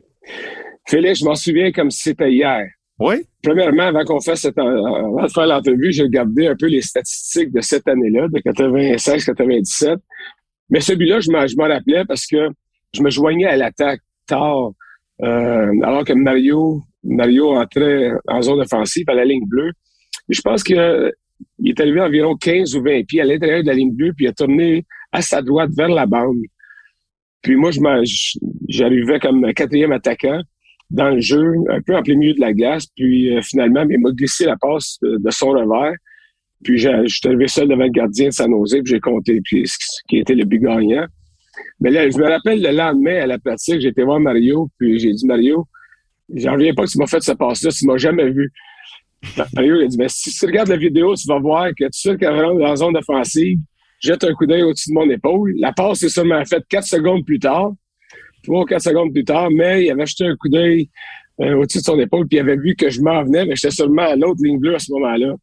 [0.88, 2.66] Félix, je m'en souviens comme si c'était hier.
[3.00, 3.16] Oui.
[3.42, 7.52] Premièrement, avant qu'on fasse cette, avant de faire l'entrevue, j'ai regardé un peu les statistiques
[7.52, 9.98] de cette année-là, de 96-97.
[10.70, 12.50] Mais celui-là, je m'en rappelais parce que
[12.94, 14.72] je me joignais à l'attaque tard,
[15.22, 19.72] euh, alors que Mario, Mario entrait en zone offensive à la ligne bleue.
[20.30, 23.94] je pense qu'il est arrivé environ 15 ou 20 pieds à l'intérieur de la ligne
[23.94, 26.38] bleue, puis il a tourné à sa droite vers la bande.
[27.42, 27.72] Puis moi,
[28.70, 30.40] j'arrivais comme quatrième attaquant
[30.94, 32.86] dans le jeu, un peu en plein milieu de la glace.
[32.96, 35.96] Puis euh, finalement, il m'a glissé la passe de, son revers.
[36.64, 39.68] Puis je suis arrivé seul devant le gardien de San Jose, puis j'ai compté puis,
[39.68, 39.76] ce
[40.08, 41.06] qui était le but gagnant.
[41.82, 45.12] Mais là, je me rappelle le lendemain à la pratique, été voir Mario, puis j'ai
[45.12, 45.68] dit Mario,
[46.34, 48.52] j'en reviens pas que tu m'as fait ce passe-là, tu m'as jamais vu.
[49.54, 52.00] Mario il a dit ben, si tu regardes la vidéo, tu vas voir que tu
[52.00, 53.58] sais qu'avant dans la zone offensive,
[54.00, 55.54] jette un coup d'œil au-dessus de mon épaule.
[55.58, 57.74] La passe est seulement faite quatre secondes plus tard
[58.44, 60.90] trois ou quatre secondes plus tard, mais il avait jeté un coup d'œil
[61.42, 63.74] euh, au-dessus de son épaule, puis il avait vu que je m'en venais, mais j'étais
[63.74, 65.34] seulement à l'autre ligne bleue à ce moment-là.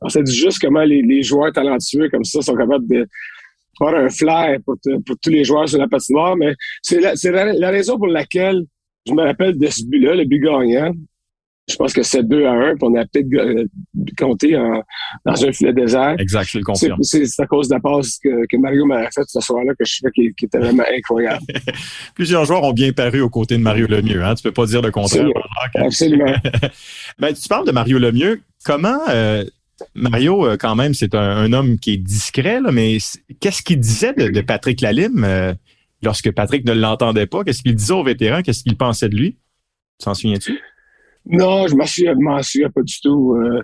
[0.00, 3.06] On s'est dit juste comment les, joueurs talentueux comme ça sont capables de
[3.78, 8.08] faire un flair pour, tous les joueurs sur la patinoire, mais c'est la, raison pour
[8.08, 8.62] laquelle
[9.06, 10.92] je me rappelle de ce but-là, le but gagnant.
[11.68, 13.64] Je pense que c'est 2 à 1, puis on a peut-être euh,
[14.16, 14.52] compté
[15.24, 16.14] dans un filet désert.
[16.18, 17.02] Exact, je le confirme.
[17.02, 20.10] C'est à cause de la passe que, Mario m'a fait ce soir-là que je sais
[20.14, 21.44] qui, qui était vraiment incroyable.
[22.14, 24.22] Plusieurs joueurs ont bien paru aux côtés de Mario Lemieux.
[24.22, 24.36] Hein?
[24.36, 25.26] Tu peux pas dire le contraire.
[25.74, 26.34] Absolument.
[27.18, 28.40] ben, tu parles de Mario Lemieux.
[28.64, 29.00] Comment...
[29.08, 29.44] Euh,
[29.94, 32.96] Mario, euh, quand même, c'est un, homme qui est discret, là, mais
[33.40, 35.54] qu'est-ce qu'il disait de, Patrick Lalime
[36.00, 37.44] lorsque Patrick ne l'entendait pas?
[37.44, 38.40] Qu'est-ce qu'il disait aux vétérans?
[38.42, 39.32] Qu'est-ce qu'il pensait de lui?
[39.98, 40.58] Tu t'en souviens-tu?
[41.26, 43.34] Non, je m'en souviens, pas du tout.
[43.34, 43.62] Euh,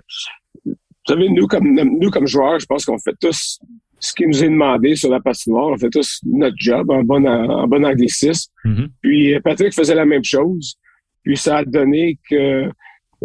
[0.65, 0.75] vous
[1.07, 3.59] savez, nous comme nous comme joueurs, je pense qu'on fait tous
[3.99, 5.67] ce qui nous est demandé sur la patinoire.
[5.67, 8.51] On fait tous notre job en bon en bon anglicisme.
[8.65, 8.87] Mm-hmm.
[9.01, 10.75] Puis Patrick faisait la même chose.
[11.23, 12.69] Puis ça a donné que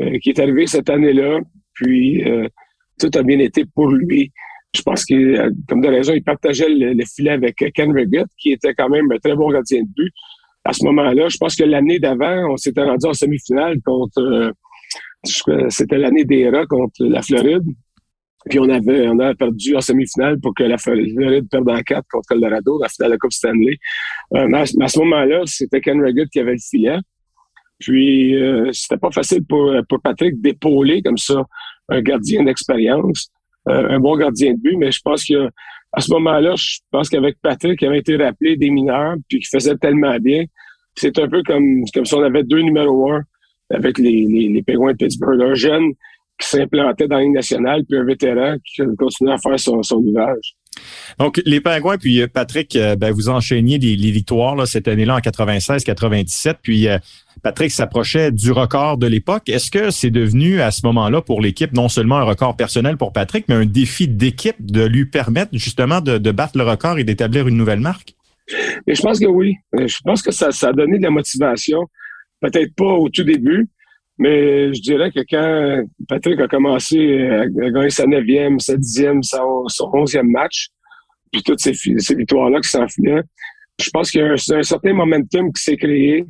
[0.00, 1.40] euh, qui est arrivé cette année-là.
[1.74, 2.48] Puis euh,
[2.98, 4.32] tout a bien été pour lui.
[4.74, 8.74] Je pense que, comme de raison, il partageait le, filet avec Ken Reggett, qui était
[8.74, 10.12] quand même un très bon gardien de but
[10.68, 11.28] à ce moment-là.
[11.28, 14.52] Je pense que l'année d'avant, on s'était rendu en semi-finale contre, euh,
[15.70, 17.64] c'était l'année des rats contre la Floride.
[18.48, 22.06] Puis on avait, on avait perdu en semi-finale pour que la Floride perde en quatre
[22.10, 23.78] contre Colorado, la finale de la Coupe Stanley.
[24.34, 26.98] Euh, mais, à, ce moment-là, c'était Ken Reggett qui avait le filet.
[27.78, 31.44] Puis euh, c'était pas facile pour, pour Patrick d'épauler comme ça
[31.88, 33.30] un gardien d'expérience,
[33.68, 35.48] euh, un bon gardien de but, mais je pense que
[35.92, 39.48] à ce moment-là, je pense qu'avec Patrick, qui avait été rappelé des mineurs, puis qui
[39.48, 40.44] faisait tellement bien,
[40.94, 43.22] c'est un peu comme, comme si on avait deux numéros un
[43.70, 45.40] avec les, les, les Penguins de Pittsburgh.
[45.40, 45.92] Un jeune
[46.38, 50.54] qui s'implantait dans la nationale, puis un vétéran qui continuait à faire son, son usage.
[51.18, 55.18] Donc, les Pingouins, puis euh, Patrick, euh, ben, vous enchaîniez les, victoires cette année-là en
[55.18, 56.98] 96-97, puis euh,
[57.42, 59.48] Patrick s'approchait du record de l'époque.
[59.48, 63.12] Est-ce que c'est devenu à ce moment-là pour l'équipe non seulement un record personnel pour
[63.12, 67.48] Patrick, mais un défi d'équipe de lui permettre justement de, battre le record et d'établir
[67.48, 68.14] une nouvelle marque?
[68.86, 69.56] Je pense que oui.
[69.72, 71.80] Je pense que ça a donné de la motivation.
[72.40, 73.68] Peut-être pas au tout début,
[74.18, 79.66] mais je dirais que quand Patrick a commencé à gagner sa neuvième, sa dixième, son,
[79.92, 80.68] onzième match,
[81.32, 81.72] puis toutes ces,
[82.14, 83.22] victoires-là qui s'enfilaient,
[83.80, 86.24] je pense qu'il y a un, certain momentum qui s'est créé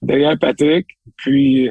[0.00, 0.86] derrière Patrick.
[1.16, 1.68] Puis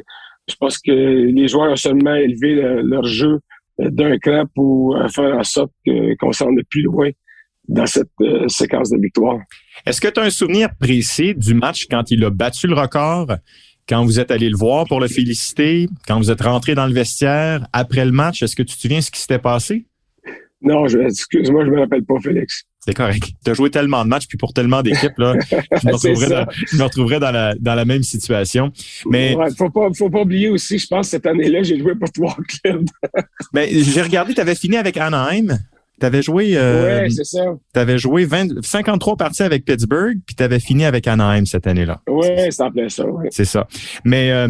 [0.48, 3.40] je pense que les joueurs ont seulement élevé leur jeu
[3.78, 5.72] d'un cran pour faire en sorte
[6.20, 7.10] qu'on s'en est plus loin
[7.68, 9.38] dans cette euh, séquence de victoires.
[9.86, 13.36] Est-ce que tu as un souvenir précis du match quand il a battu le record?
[13.88, 16.92] Quand vous êtes allé le voir pour le féliciter, quand vous êtes rentré dans le
[16.92, 19.86] vestiaire, après le match, est-ce que tu te souviens ce qui s'était passé?
[20.62, 22.64] Non, excuse-moi, je me rappelle pas, Félix.
[22.84, 23.30] C'est correct.
[23.44, 27.30] Tu as joué tellement de matchs, puis pour tellement d'équipes, là, je me retrouverais, dans,
[27.30, 28.72] la, dans la même situation.
[29.06, 29.36] Mais.
[29.56, 32.88] faut pas, faut pas oublier aussi, je pense, cette année-là, j'ai joué pour trois clubs.
[33.52, 35.58] ben, j'ai regardé, tu avais fini avec Anaheim.
[36.02, 36.56] Tu avais joué.
[36.56, 37.44] Euh, ça.
[37.76, 38.26] Avais joué
[38.60, 42.00] 53 parties avec Pittsburgh, puis tu avais fini avec Anaheim cette année-là.
[42.08, 43.04] Oui, c'est en plein ça.
[43.30, 43.68] C'est ça.
[44.04, 44.48] Mais euh,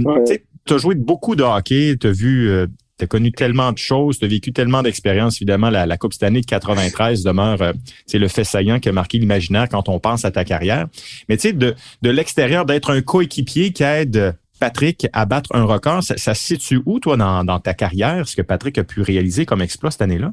[0.64, 2.48] tu as joué beaucoup de hockey, tu as vu.
[2.48, 5.36] Euh, tu as connu tellement de choses, tu as vécu tellement d'expériences.
[5.42, 7.74] Évidemment, la, Coupe cette année de 93 demeure
[8.06, 10.86] c'est le fait saillant qui a marqué l'imaginaire quand on pense à ta carrière.
[11.28, 15.64] Mais tu sais, de, de l'extérieur, d'être un coéquipier qui aide Patrick à battre un
[15.64, 19.02] record, ça, se situe où, toi, dans, dans ta carrière, ce que Patrick a pu
[19.02, 20.32] réaliser comme exploit cette année-là?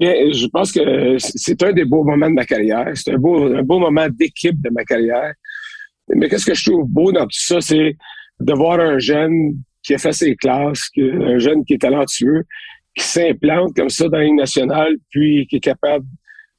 [0.00, 2.90] Je pense que c'est un des beaux moments de ma carrière.
[2.94, 5.34] C'est un beau, un beau moment d'équipe de ma carrière.
[6.14, 7.96] Mais qu'est-ce que je trouve beau dans tout ça, c'est
[8.40, 12.44] de voir un jeune qui a fait ses classes, un jeune qui est talentueux,
[12.96, 16.04] qui s'implante comme ça dans Ligue nationale, puis qui est capable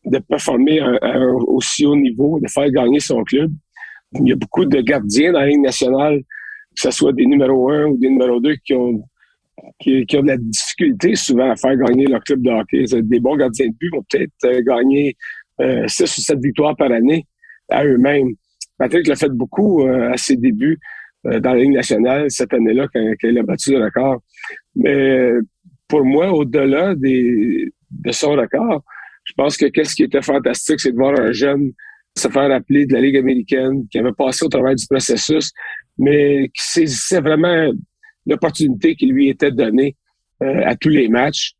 [0.06, 3.52] de performer à un, aussi haut niveau, de faire gagner son club.
[4.14, 6.20] Il y a beaucoup de gardiens dans la Ligue nationale,
[6.76, 9.04] que ce soit des numéros 1 ou des numéros 2 qui ont
[9.80, 12.86] qui, ont de la difficulté souvent à faire gagner leur club de hockey.
[13.02, 15.16] Des bons gardiens de but vont peut-être euh, gagner
[15.60, 17.26] euh, 6 ou 7 victoires par année
[17.70, 18.30] à eux-mêmes.
[18.78, 20.80] Patrick l'a fait beaucoup euh, à ses débuts
[21.28, 24.22] euh, dans la Ligue nationale cette année-là quand, il a battu le record.
[24.76, 25.32] Mais
[25.88, 28.84] pour moi, au-delà des, de son record,
[29.24, 31.72] je pense que qu'est-ce qui était fantastique, c'est de voir un jeune
[32.18, 35.52] se faire appeler de la Ligue américaine, qui avait passé au travers du processus,
[35.98, 37.72] mais qui saisissait vraiment
[38.26, 39.96] l'opportunité qui lui était donnée
[40.44, 41.52] euh, à tous les matchs.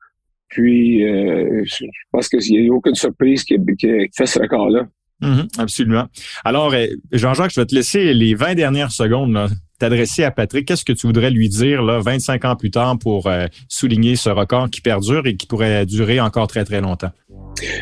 [0.50, 4.88] Puis, euh, je pense qu'il n'y a aucune surprise qui, qui fait ce record-là.
[5.22, 6.08] Mhm, absolument.
[6.44, 9.50] Alors, euh, Jean-Jacques, je vais te laisser les 20 dernières secondes
[9.80, 10.68] t'adresser à Patrick.
[10.68, 13.28] Qu'est-ce que tu voudrais lui dire là, 25 ans plus tard pour
[13.68, 17.10] souligner ce record qui perdure et qui pourrait durer encore très, très longtemps?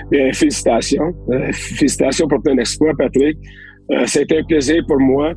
[0.10, 1.14] Bien, félicitations.
[1.52, 3.38] félicitations pour ton exploit, Patrick.
[4.16, 5.34] été un plaisir pour moi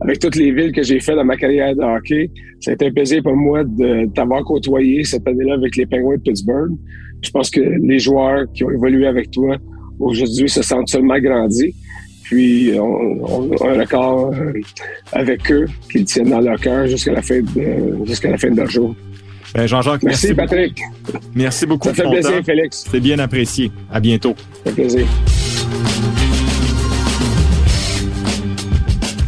[0.00, 2.30] avec toutes les villes que j'ai fait dans ma carrière de hockey.
[2.60, 6.16] Ça a été un plaisir pour moi de t'avoir côtoyé cette année-là avec les Penguins
[6.16, 6.72] de Pittsburgh.
[7.22, 9.56] Je pense que les joueurs qui ont évolué avec toi
[9.98, 11.74] aujourd'hui se sentent seulement grandis.
[12.24, 14.52] Puis on, a un record euh,
[15.12, 18.56] avec eux qu'ils tiennent dans leur cœur jusqu'à la fin de jusqu'à la fin de
[18.56, 18.94] leur jour.
[19.54, 20.80] Ben Jean-Jacques, merci, merci Patrick.
[21.34, 21.88] Merci beaucoup.
[21.88, 22.84] Ça fait plaisir, Félix.
[22.90, 23.70] C'est bien apprécié.
[23.92, 24.34] À bientôt.
[24.64, 25.06] Ça fait plaisir.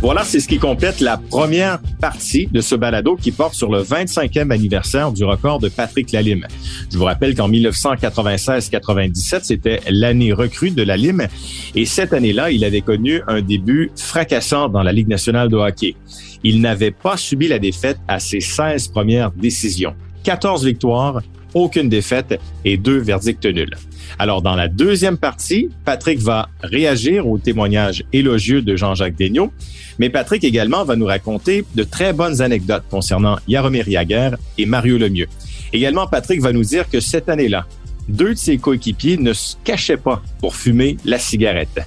[0.06, 3.82] Voilà, c'est ce qui complète la première partie de ce balado qui porte sur le
[3.82, 6.46] 25e anniversaire du record de Patrick Lalime.
[6.92, 11.26] Je vous rappelle qu'en 1996-97, c'était l'année recrue de Lalime
[11.74, 15.96] et cette année-là, il avait connu un début fracassant dans la Ligue nationale de hockey.
[16.44, 19.96] Il n'avait pas subi la défaite à ses 16 premières décisions.
[20.22, 21.20] 14 victoires,
[21.56, 23.74] aucune défaite et deux verdicts nuls.
[24.18, 29.50] Alors, dans la deuxième partie, Patrick va réagir au témoignage élogieux de Jean-Jacques Daigneault,
[29.98, 34.98] mais Patrick également va nous raconter de très bonnes anecdotes concernant Yaromir Yaguer et Mario
[34.98, 35.28] Lemieux.
[35.72, 37.66] Également, Patrick va nous dire que cette année-là,
[38.06, 41.80] deux de ses coéquipiers ne se cachaient pas pour fumer la cigarette.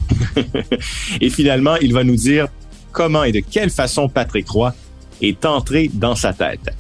[1.22, 2.48] et finalement, il va nous dire
[2.92, 4.74] comment et de quelle façon Patrick Roy
[5.22, 6.74] est entré dans sa tête.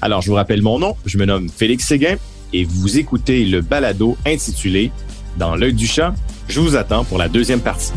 [0.00, 2.16] Alors, je vous rappelle mon nom, je me nomme Félix Séguin
[2.52, 4.90] et vous écoutez le balado intitulé
[5.38, 6.14] Dans l'œil du chat.
[6.48, 7.92] Je vous attends pour la deuxième partie.